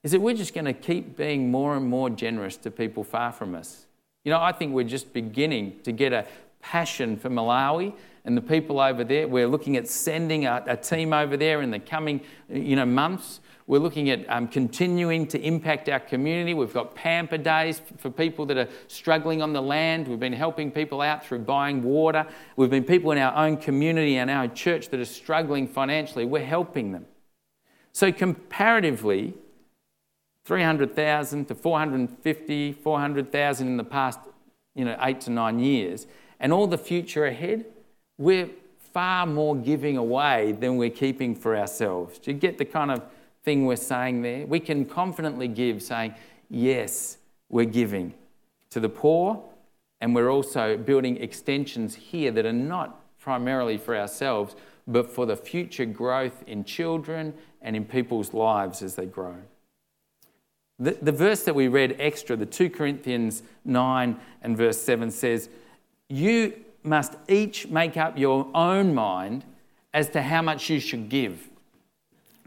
[0.03, 3.33] is that we're just going to keep being more and more generous to people far
[3.33, 3.87] from us.
[4.25, 6.25] You know, I think we're just beginning to get a
[6.61, 9.27] passion for Malawi and the people over there.
[9.27, 13.41] We're looking at sending a, a team over there in the coming you know, months
[13.69, 16.55] We're looking at um, continuing to impact our community.
[16.55, 20.09] We've got pamper days for people that are struggling on the land.
[20.09, 22.27] We've been helping people out through buying water.
[22.57, 26.25] We've been people in our own community and our church that are struggling financially.
[26.25, 27.05] We're helping them.
[27.93, 29.35] So, comparatively,
[30.47, 34.19] 300,000 to 450, 400,000 in the past
[34.75, 36.07] you know, eight to nine years,
[36.41, 37.67] and all the future ahead,
[38.17, 38.49] we're
[38.95, 42.19] far more giving away than we're keeping for ourselves.
[42.19, 43.03] Do you get the kind of
[43.45, 44.47] thing we're saying there?
[44.47, 46.15] We can confidently give, saying,
[46.51, 47.19] Yes,
[47.49, 48.15] we're giving
[48.71, 49.43] to the poor,
[50.01, 54.55] and we're also building extensions here that are not primarily for ourselves,
[54.87, 59.37] but for the future growth in children and in people's lives as they grow.
[60.79, 65.49] The, the verse that we read extra, the 2 Corinthians 9 and verse 7 says,
[66.09, 69.45] You must each make up your own mind
[69.93, 71.48] as to how much you should give.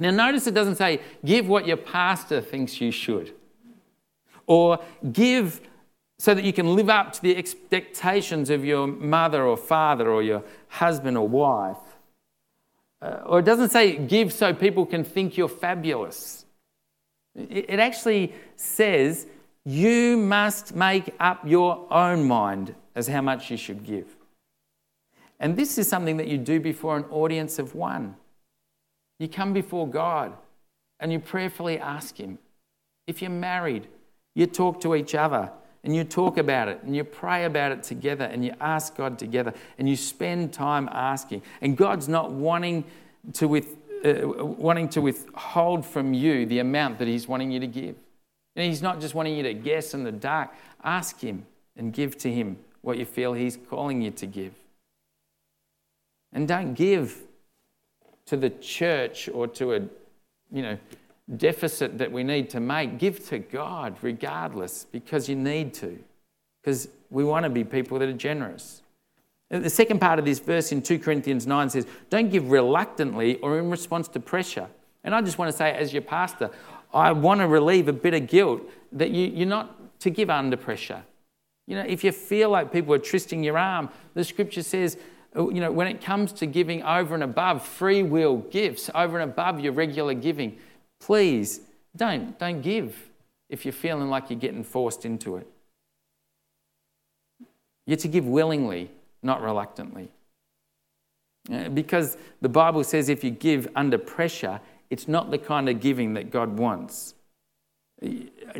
[0.01, 3.35] Now, notice it doesn't say, give what your pastor thinks you should,
[4.47, 4.79] or
[5.11, 5.61] give
[6.17, 10.23] so that you can live up to the expectations of your mother or father or
[10.23, 11.77] your husband or wife.
[12.99, 16.45] Uh, or it doesn't say, give so people can think you're fabulous.
[17.35, 19.27] It actually says
[19.65, 24.15] you must make up your own mind as how much you should give.
[25.39, 28.15] And this is something that you do before an audience of one.
[29.21, 30.33] You come before God
[30.99, 32.39] and you prayerfully ask Him.
[33.05, 33.87] If you're married,
[34.33, 35.51] you talk to each other
[35.83, 39.19] and you talk about it and you pray about it together and you ask God
[39.19, 41.43] together and you spend time asking.
[41.61, 42.83] And God's not wanting
[43.33, 47.67] to with, uh, wanting to withhold from you the amount that He's wanting you to
[47.67, 47.95] give.
[48.55, 50.49] And He's not just wanting you to guess in the dark.
[50.83, 51.45] Ask Him
[51.77, 54.53] and give to Him what you feel He's calling you to give.
[56.33, 57.21] And don't give
[58.25, 59.79] to the church or to a,
[60.51, 60.77] you know,
[61.37, 62.97] deficit that we need to make.
[62.97, 65.97] Give to God regardless because you need to.
[66.61, 68.81] Because we want to be people that are generous.
[69.49, 73.59] The second part of this verse in 2 Corinthians 9 says, Don't give reluctantly or
[73.59, 74.67] in response to pressure.
[75.03, 76.51] And I just want to say, as your pastor,
[76.93, 78.61] I want to relieve a bit of guilt
[78.93, 81.03] that you, you're not to give under pressure.
[81.67, 84.99] You know, if you feel like people are twisting your arm, the scripture says, uh,
[85.35, 89.29] you know, when it comes to giving over and above free will gifts, over and
[89.29, 90.57] above your regular giving,
[90.99, 91.61] please
[91.95, 93.09] don't, don't give
[93.49, 95.47] if you're feeling like you're getting forced into it.
[97.85, 98.91] You're to give willingly
[99.23, 100.09] not reluctantly.
[101.51, 104.59] Uh, because the Bible says if you give under pressure,
[104.89, 107.15] it's not the kind of giving that God wants.
[108.03, 108.09] Uh,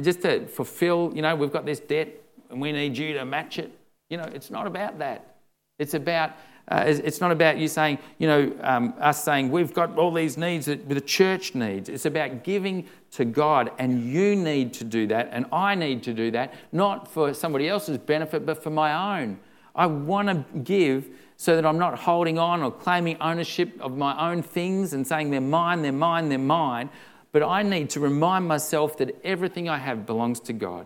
[0.02, 2.10] just to fulfill, you know, we've got this debt
[2.50, 3.72] and we need you to match it.
[4.10, 5.36] You know, it's not about that.
[5.80, 6.32] It's about
[6.68, 10.38] uh, it's not about you saying, you know, um, us saying we've got all these
[10.38, 11.90] needs that the church needs.
[11.90, 16.14] It's about giving to God, and you need to do that, and I need to
[16.14, 19.40] do that, not for somebody else's benefit, but for my own.
[19.76, 24.32] I want to give so that I'm not holding on or claiming ownership of my
[24.32, 26.90] own things and saying they're mine, they're mine, they're mine.
[27.32, 30.86] But I need to remind myself that everything I have belongs to God.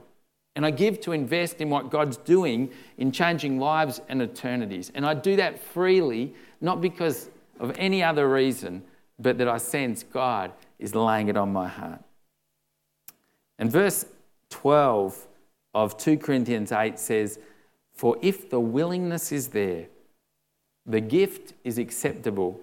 [0.55, 4.91] And I give to invest in what God's doing in changing lives and eternities.
[4.95, 7.29] And I do that freely, not because
[7.59, 8.83] of any other reason,
[9.19, 12.01] but that I sense God is laying it on my heart.
[13.59, 14.05] And verse
[14.49, 15.27] 12
[15.73, 17.39] of 2 Corinthians 8 says,
[17.93, 19.87] for if the willingness is there,
[20.85, 22.59] the gift is acceptable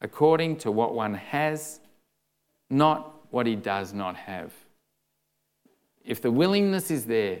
[0.00, 1.80] according to what one has,
[2.70, 4.52] not what he does not have.
[6.04, 7.38] If the willingness is there,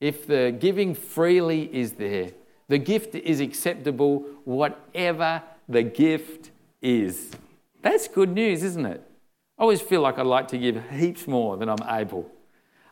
[0.00, 2.30] if the giving freely is there,
[2.68, 6.50] the gift is acceptable, whatever the gift
[6.80, 7.32] is.
[7.82, 9.02] That's good news, isn't it?
[9.58, 12.30] I always feel like I'd like to give heaps more than I'm able.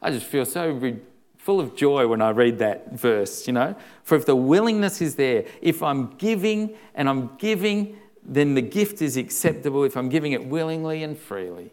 [0.02, 0.98] I just feel so
[1.38, 3.76] full of joy when I read that verse, you know.
[4.02, 9.00] For if the willingness is there, if I'm giving and I'm giving, then the gift
[9.00, 11.72] is acceptable if I'm giving it willingly and freely.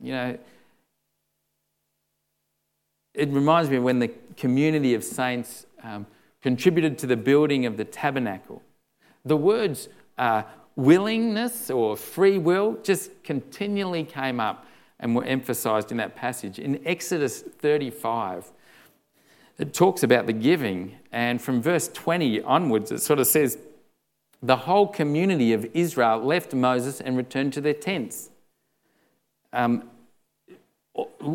[0.00, 0.38] You know,
[3.14, 6.06] it reminds me when the community of saints um,
[6.42, 8.62] contributed to the building of the tabernacle.
[9.24, 9.88] The words
[10.18, 10.42] uh,
[10.76, 14.66] willingness or free will just continually came up
[14.98, 16.58] and were emphasized in that passage.
[16.58, 18.50] In Exodus 35,
[19.58, 20.96] it talks about the giving.
[21.10, 23.58] And from verse 20 onwards, it sort of says,
[24.42, 28.30] The whole community of Israel left Moses and returned to their tents.
[29.52, 29.90] Um,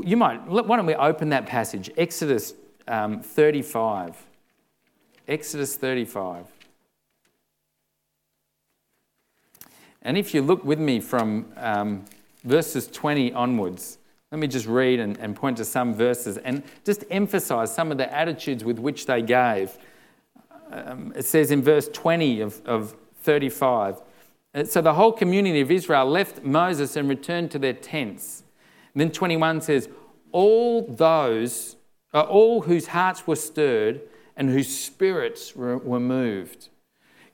[0.03, 1.89] you might, why don't we open that passage?
[1.97, 2.53] Exodus
[2.87, 4.15] um, 35.
[5.27, 6.45] Exodus 35.
[10.01, 12.05] And if you look with me from um,
[12.47, 13.97] verses 20 onwards.
[14.31, 17.97] Let me just read and, and point to some verses and just emphasize some of
[17.97, 19.77] the attitudes with which they gave.
[20.71, 24.01] Um, it says in verse 20 of, of 35
[24.53, 28.43] uh, So the whole community of Israel left Moses and returned to their tents.
[28.97, 29.89] Then 21 says,
[30.31, 31.75] All those,
[32.13, 34.01] uh, all whose hearts were stirred
[34.35, 36.69] and whose spirits were moved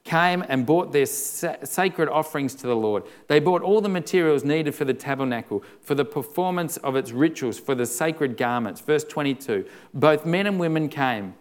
[0.04, 3.04] came and brought their sacred offerings to the Lord.
[3.28, 7.58] They brought all the materials needed for the tabernacle, for the performance of its rituals,
[7.58, 8.82] for the sacred garments.
[8.82, 11.36] Verse 22 Both men and women came,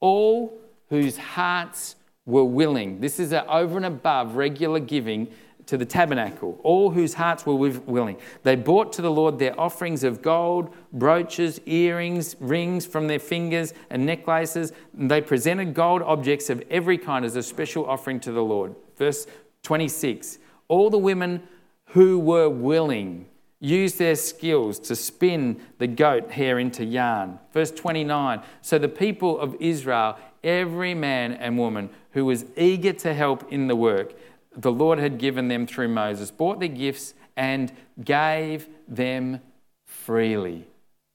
[0.00, 0.58] all
[0.88, 3.00] whose hearts were willing.
[3.00, 5.28] This is over and above regular giving
[5.68, 8.16] to the tabernacle, all whose hearts were willing.
[8.42, 13.74] They brought to the Lord their offerings of gold, brooches, earrings, rings from their fingers,
[13.90, 14.72] and necklaces.
[14.98, 18.74] And they presented gold objects of every kind as a special offering to the Lord.
[18.96, 19.26] Verse
[19.62, 20.38] 26
[20.68, 21.42] All the women
[21.88, 23.26] who were willing
[23.60, 27.38] used their skills to spin the goat hair into yarn.
[27.52, 33.12] Verse 29 So the people of Israel, every man and woman who was eager to
[33.12, 34.14] help in the work,
[34.58, 37.72] the Lord had given them through Moses, bought their gifts and
[38.04, 39.40] gave them
[39.86, 40.66] freely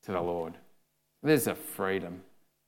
[0.04, 0.54] to the Lord.
[1.22, 2.22] There's a freedom.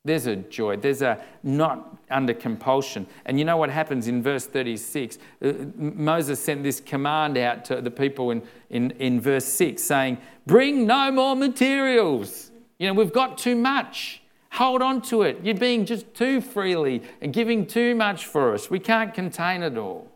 [0.04, 0.78] There's a joy.
[0.78, 3.08] There's a not under compulsion.
[3.26, 5.18] And you know what happens in verse 36?
[5.44, 10.20] Uh, Moses sent this command out to the people in, in, in verse 6 saying,
[10.46, 12.52] Bring no more materials.
[12.78, 14.22] You know, we've got too much.
[14.52, 15.40] Hold on to it.
[15.44, 18.70] You're being just too freely and giving too much for us.
[18.70, 20.12] We can't contain it all.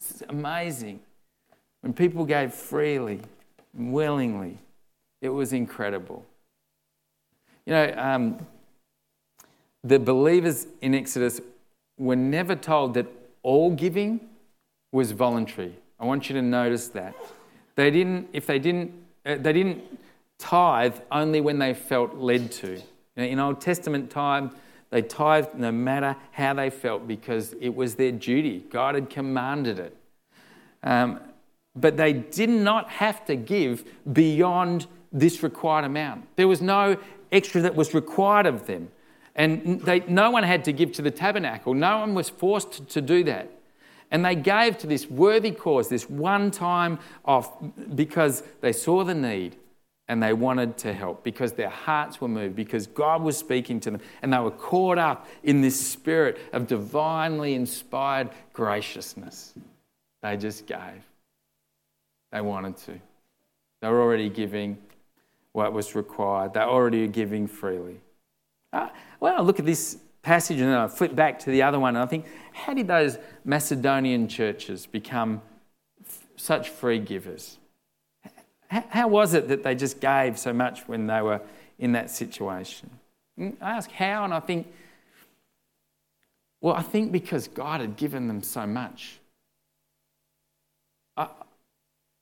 [0.00, 1.00] It's amazing.
[1.82, 3.20] When people gave freely,
[3.74, 4.58] willingly,
[5.20, 6.24] it was incredible.
[7.66, 8.46] You know, um,
[9.84, 11.40] the believers in Exodus
[11.98, 13.06] were never told that
[13.42, 14.20] all giving
[14.92, 15.74] was voluntary.
[15.98, 17.14] I want you to notice that.
[17.76, 18.92] They didn't, if they didn't,
[19.24, 19.82] uh, they didn't
[20.38, 22.72] tithe only when they felt led to.
[22.72, 22.82] You
[23.16, 24.50] know, in Old Testament time,
[24.90, 28.64] they tithed no matter how they felt because it was their duty.
[28.70, 29.96] God had commanded it.
[30.82, 31.20] Um,
[31.76, 36.26] but they did not have to give beyond this required amount.
[36.36, 36.96] There was no
[37.30, 38.88] extra that was required of them.
[39.36, 43.00] And they, no one had to give to the tabernacle, no one was forced to
[43.00, 43.50] do that.
[44.10, 47.52] And they gave to this worthy cause, this one time off,
[47.94, 49.56] because they saw the need
[50.10, 53.92] and they wanted to help because their hearts were moved, because God was speaking to
[53.92, 59.54] them, and they were caught up in this spirit of divinely inspired graciousness.
[60.20, 61.06] They just gave.
[62.32, 63.00] They wanted to.
[63.80, 64.78] They were already giving
[65.52, 68.00] what was required, they're already giving freely.
[68.72, 68.88] Uh,
[69.20, 71.94] well, I look at this passage and then I flip back to the other one,
[71.94, 75.40] and I think, how did those Macedonian churches become
[76.04, 77.59] f- such free givers?
[78.70, 81.40] How was it that they just gave so much when they were
[81.80, 82.88] in that situation?
[83.36, 84.72] Hmm, I ask how, and I think,
[86.60, 89.18] well, I think because God had given them so much.
[91.16, 91.28] I,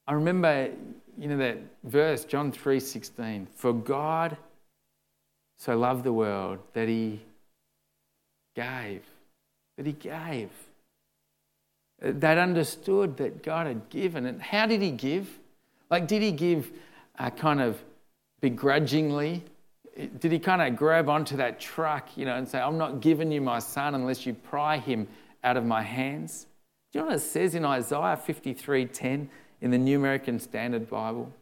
[0.06, 0.70] I remember,
[1.18, 3.46] you know, that verse, John 3 16.
[3.54, 4.38] For God
[5.58, 7.20] so loved the world that he
[8.56, 9.02] gave,
[9.76, 10.48] that he gave.
[12.00, 14.24] They'd understood that God had given.
[14.24, 15.37] And how did he give?
[15.90, 16.70] Like, did he give
[17.18, 17.82] uh, kind of
[18.40, 19.42] begrudgingly?
[20.20, 23.32] Did he kind of grab onto that truck, you know, and say, I'm not giving
[23.32, 25.08] you my son unless you pry him
[25.42, 26.46] out of my hands?
[26.92, 29.28] Do you know what it says in Isaiah 53:10
[29.60, 31.32] in the New American Standard Bible?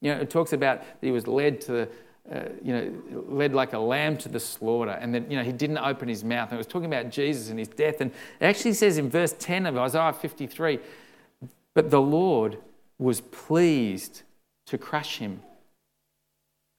[0.00, 1.88] You know, it talks about that he was led to the,
[2.30, 5.52] uh, you know, led like a lamb to the slaughter, and that you know he
[5.52, 6.50] didn't open his mouth.
[6.50, 8.00] And it was talking about Jesus and his death.
[8.00, 10.78] And it actually says in verse 10 of Isaiah 53,
[11.72, 12.58] but the Lord
[12.98, 14.22] was pleased
[14.66, 15.40] to crush him.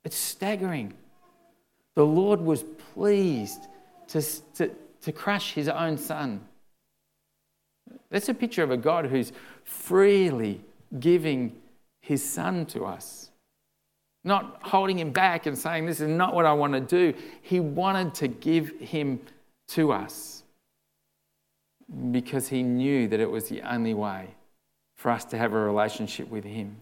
[0.03, 0.93] It's staggering.
[1.95, 2.63] The Lord was
[2.93, 3.61] pleased
[4.07, 4.21] to,
[4.55, 6.41] to, to crush his own son.
[8.09, 9.31] That's a picture of a God who's
[9.63, 10.61] freely
[10.99, 11.55] giving
[12.01, 13.31] his son to us.
[14.23, 17.13] Not holding him back and saying, This is not what I want to do.
[17.41, 19.19] He wanted to give him
[19.69, 20.43] to us
[22.11, 24.29] because he knew that it was the only way
[25.05, 26.77] for us to have a relationship with Him.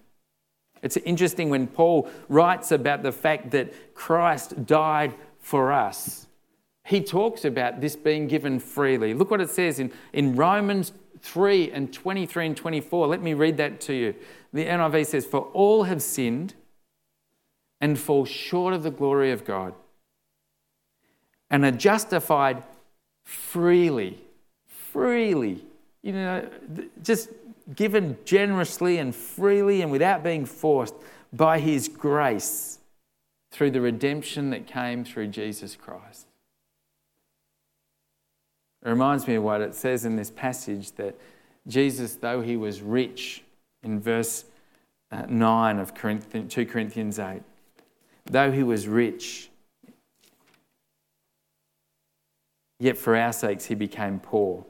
[0.82, 6.26] It's interesting when Paul writes about the fact that Christ died for us.
[6.86, 9.14] He talks about this being given freely.
[9.14, 13.08] Look what it says in, in Romans 3 and 23 and 24.
[13.08, 14.16] Let me read that to you.
[14.54, 16.54] The NIV says, For all have sinned
[17.82, 19.74] and fall short of the glory of God
[21.50, 22.64] and are justified
[23.26, 24.24] freely.
[24.66, 25.66] Freely.
[26.02, 26.50] You know,
[27.02, 27.30] just
[27.76, 30.96] given generously and freely and without being forced
[31.32, 32.80] by His grace
[33.52, 36.28] through the redemption that came through Jesus Christ.
[38.84, 41.16] It reminds me of what it says in this passage that
[41.68, 43.44] Jesus, though he was rich,
[43.84, 44.46] in verse
[45.12, 47.42] uh, 9 of 2 Corinthians 8,
[48.26, 49.50] though he was rich,
[52.80, 54.66] yet for our sakes he became poor,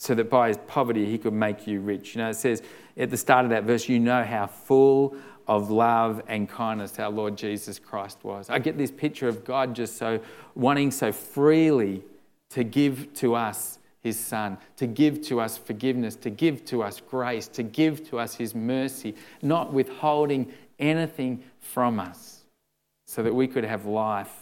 [0.00, 2.14] so that by his poverty he could make you rich.
[2.14, 2.62] You know, it says
[2.96, 5.14] at the start of that verse, you know how full
[5.46, 8.48] of love and kindness our Lord Jesus Christ was.
[8.48, 10.18] I get this picture of God just so
[10.54, 12.02] wanting so freely
[12.48, 17.02] to give to us his Son, to give to us forgiveness, to give to us
[17.02, 22.44] grace, to give to us his mercy, not withholding anything from us,
[23.06, 24.32] so that we could have life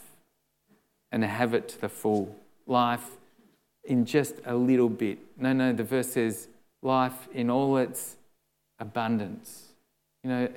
[1.11, 2.36] and have it to the full.
[2.68, 3.18] Life
[3.89, 5.18] in just a little bit.
[5.39, 6.49] No, no, the verse says
[6.82, 8.16] life in all its
[8.78, 9.72] abundance.
[10.22, 10.49] You know,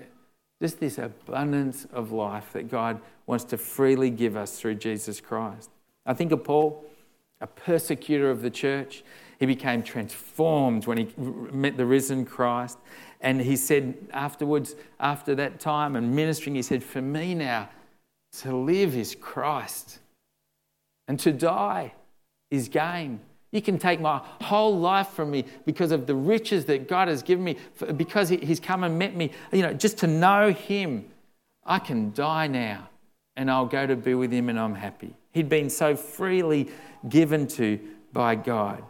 [0.61, 5.69] just this abundance of life that God wants to freely give us through Jesus Christ.
[6.05, 6.85] I think of Paul
[7.39, 9.03] a persecutor of the church.
[9.39, 12.77] He became transformed when he met the risen Christ.
[13.21, 17.69] And he said afterwards, after that time and ministering, he said, For me now,
[18.41, 19.99] to live is Christ,
[21.07, 21.93] and to die
[22.51, 23.19] is gain.
[23.51, 27.23] You can take my whole life from me because of the riches that God has
[27.23, 27.57] given me,
[27.97, 29.31] because He's come and met me.
[29.51, 31.05] You know, just to know Him,
[31.65, 32.89] I can die now
[33.35, 35.15] and I'll go to be with Him and I'm happy.
[35.31, 36.69] He'd been so freely
[37.09, 37.79] given to
[38.13, 38.83] by God.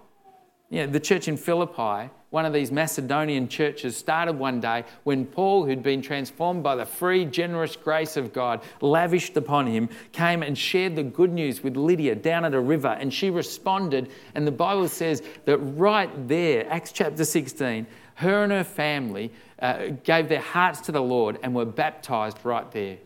[0.69, 5.25] You know, the church in Philippi, one of these Macedonian churches, started one day when
[5.25, 10.41] Paul, who'd been transformed by the free, generous grace of God lavished upon him, came
[10.41, 12.87] and shared the good news with Lydia down at a river.
[12.87, 14.09] And she responded.
[14.33, 19.87] And the Bible says that right there, Acts chapter 16, her and her family uh,
[20.03, 22.97] gave their hearts to the Lord and were baptized right there.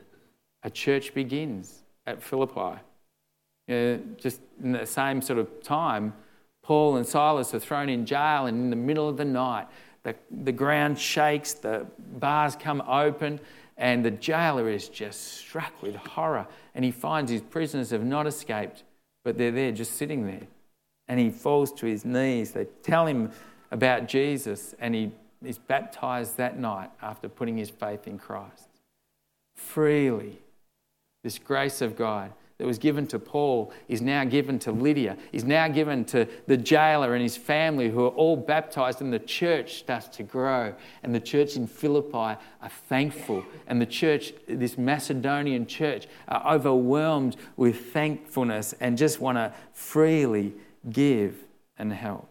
[0.61, 2.80] A church begins at Philippi.
[3.67, 6.13] Uh, just in the same sort of time,
[6.66, 9.68] Paul and Silas are thrown in jail, and in the middle of the night,
[10.01, 11.86] the, the ground shakes, the
[12.18, 13.39] bars come open,
[13.78, 16.47] and the jailer is just struck with horror.
[16.74, 18.84] And he finds his prisoners have not escaped,
[19.24, 20.47] but they're there just sitting there.
[21.07, 22.53] And he falls to his knees.
[22.53, 23.32] They tell him
[23.70, 25.11] about Jesus, and he
[25.43, 28.70] is baptized that night after putting his faith in Christ.
[29.55, 30.39] Freely,
[31.24, 35.43] this grace of God that was given to Paul is now given to Lydia, is
[35.43, 39.79] now given to the jailer and his family, who are all baptized, and the church
[39.79, 40.73] starts to grow.
[41.03, 47.35] And the church in Philippi are thankful, and the church, this Macedonian church, are overwhelmed
[47.57, 50.53] with thankfulness and just want to freely
[50.89, 51.35] give
[51.77, 52.29] and help.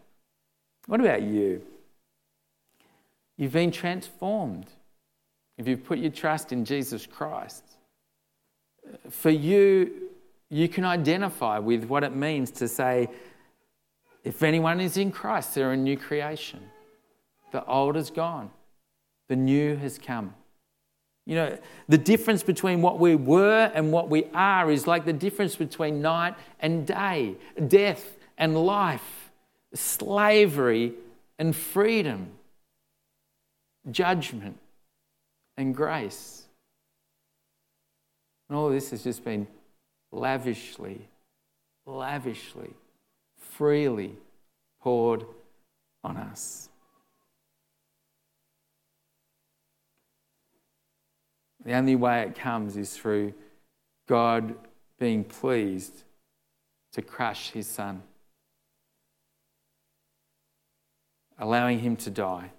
[0.87, 1.63] What about you?
[3.37, 4.67] You've been transformed
[5.59, 7.65] if you've put your trust in Jesus Christ.
[9.11, 10.04] For you,
[10.55, 13.09] you can identify with what it means to say,
[14.23, 16.61] if anyone is in Christ, they're a new creation.
[17.51, 18.51] The old is gone,
[19.29, 20.33] the new has come.
[21.27, 25.13] You know, the difference between what we were and what we are is like the
[25.13, 27.35] difference between night and day,
[27.67, 29.33] death and life,
[29.75, 30.93] slavery
[31.37, 32.31] and freedom,
[33.91, 34.59] judgment
[35.57, 36.45] and grace.
[38.49, 39.49] And all this has just been
[40.15, 41.09] lavishly,
[41.87, 42.71] lavishly,
[43.37, 44.17] freely
[44.81, 45.25] poured
[46.03, 46.69] on us.
[51.65, 53.33] The only way it comes is through
[54.07, 54.55] God
[54.99, 56.05] being pleased
[56.93, 58.03] to crush his son,
[61.39, 62.51] allowing him to die,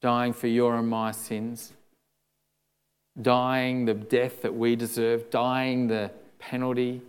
[0.00, 1.72] dying for your and my sins
[3.20, 7.00] dying the death that we deserve, dying the penalty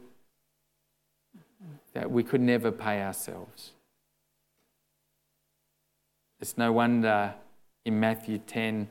[1.93, 3.71] that we could never pay ourselves.
[6.39, 7.33] It's no wonder
[7.85, 8.87] in Matthew 10,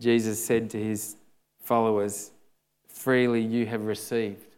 [0.00, 1.16] Jesus said to his
[1.60, 2.30] followers,
[2.88, 4.54] Freely you have received,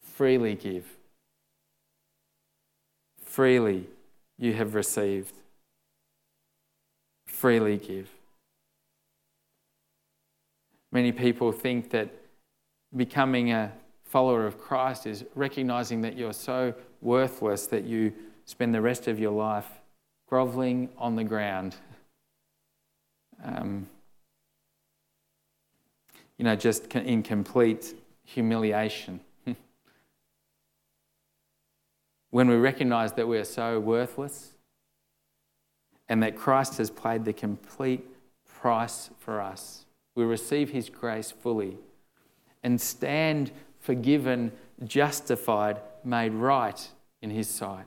[0.00, 0.86] freely give.
[3.22, 3.86] Freely
[4.38, 5.34] you have received,
[7.26, 8.15] freely give.
[10.96, 12.08] Many people think that
[12.96, 13.70] becoming a
[14.04, 18.14] follower of Christ is recognizing that you're so worthless that you
[18.46, 19.68] spend the rest of your life
[20.26, 21.76] groveling on the ground.
[23.44, 23.86] Um,
[26.38, 27.92] you know, just in complete
[28.24, 29.20] humiliation.
[32.30, 34.54] when we recognize that we are so worthless
[36.08, 38.02] and that Christ has paid the complete
[38.48, 39.85] price for us.
[40.16, 41.76] We receive his grace fully
[42.64, 44.50] and stand forgiven,
[44.84, 46.88] justified, made right
[47.22, 47.84] in his sight.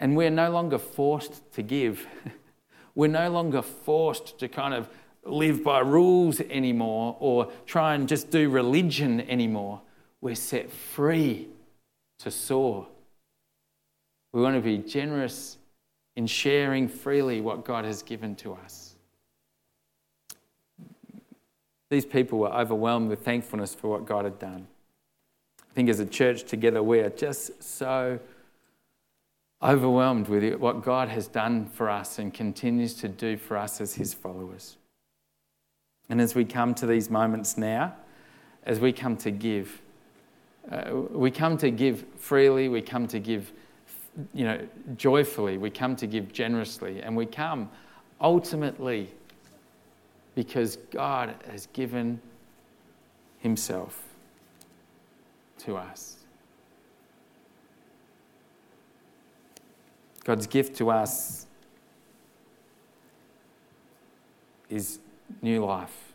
[0.00, 2.06] And we're no longer forced to give.
[2.96, 4.88] we're no longer forced to kind of
[5.24, 9.80] live by rules anymore or try and just do religion anymore.
[10.20, 11.48] We're set free
[12.18, 12.88] to soar.
[14.32, 15.58] We want to be generous
[16.16, 18.91] in sharing freely what God has given to us.
[21.92, 24.66] These people were overwhelmed with thankfulness for what God had done.
[25.60, 28.18] I think as a church together, we are just so
[29.62, 33.96] overwhelmed with what God has done for us and continues to do for us as
[33.96, 34.78] His followers.
[36.08, 37.94] And as we come to these moments now,
[38.64, 39.82] as we come to give,
[40.70, 43.52] uh, we come to give freely, we come to give,
[44.32, 44.66] you know,
[44.96, 47.68] joyfully, we come to give generously, and we come
[48.18, 49.10] ultimately
[50.34, 52.20] because God has given
[53.38, 54.02] Himself
[55.58, 56.16] to us.
[60.24, 61.46] God's gift to us
[64.70, 65.00] is
[65.42, 66.12] new life.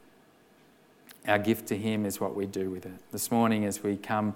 [1.27, 2.99] Our gift to Him is what we do with it.
[3.11, 4.33] This morning, as we come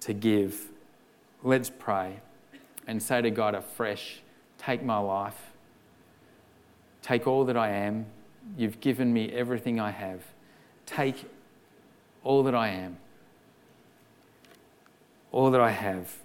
[0.00, 0.68] to give,
[1.42, 2.20] let's pray
[2.86, 4.20] and say to God afresh
[4.58, 5.52] take my life,
[7.02, 8.06] take all that I am.
[8.56, 10.22] You've given me everything I have.
[10.86, 11.24] Take
[12.24, 12.98] all that I am,
[15.32, 16.16] all that I have,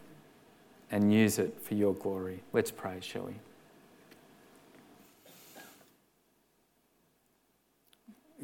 [0.91, 2.41] and use it for your glory.
[2.52, 3.34] Let's pray, shall we?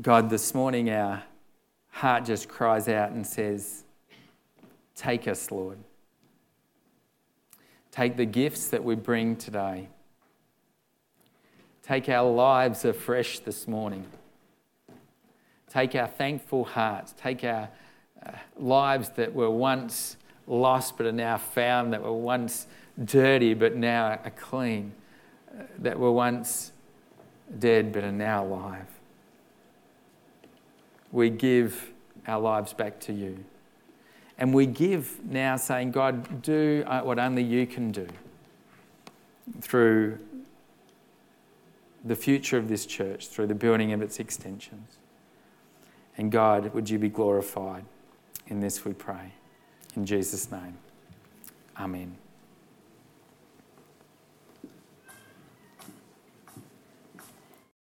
[0.02, 1.24] God, this morning our
[1.90, 3.84] heart just cries out and says,
[4.96, 5.78] Take us, Lord.
[7.92, 9.90] Take the gifts that we bring today.
[11.84, 14.06] Take our lives afresh this morning.
[15.70, 17.14] Take our thankful hearts.
[17.18, 17.70] Take our
[18.26, 20.18] uh, lives that were once
[20.48, 22.68] lost but are now found, that were once
[23.04, 24.94] dirty but now are clean,
[25.58, 26.72] uh, that were once
[27.58, 28.88] dead but are now alive
[31.12, 31.92] we give
[32.28, 33.44] our lives back to you.
[34.38, 38.08] And we give now saying, God, do uh, what only you can do
[39.60, 40.18] through
[42.04, 44.98] the future of this church, through the building of its extensions.
[46.18, 47.86] And God, would you be glorified?
[48.48, 49.34] In this we pray.
[49.96, 50.78] In Jesus' name,
[51.80, 52.18] amen.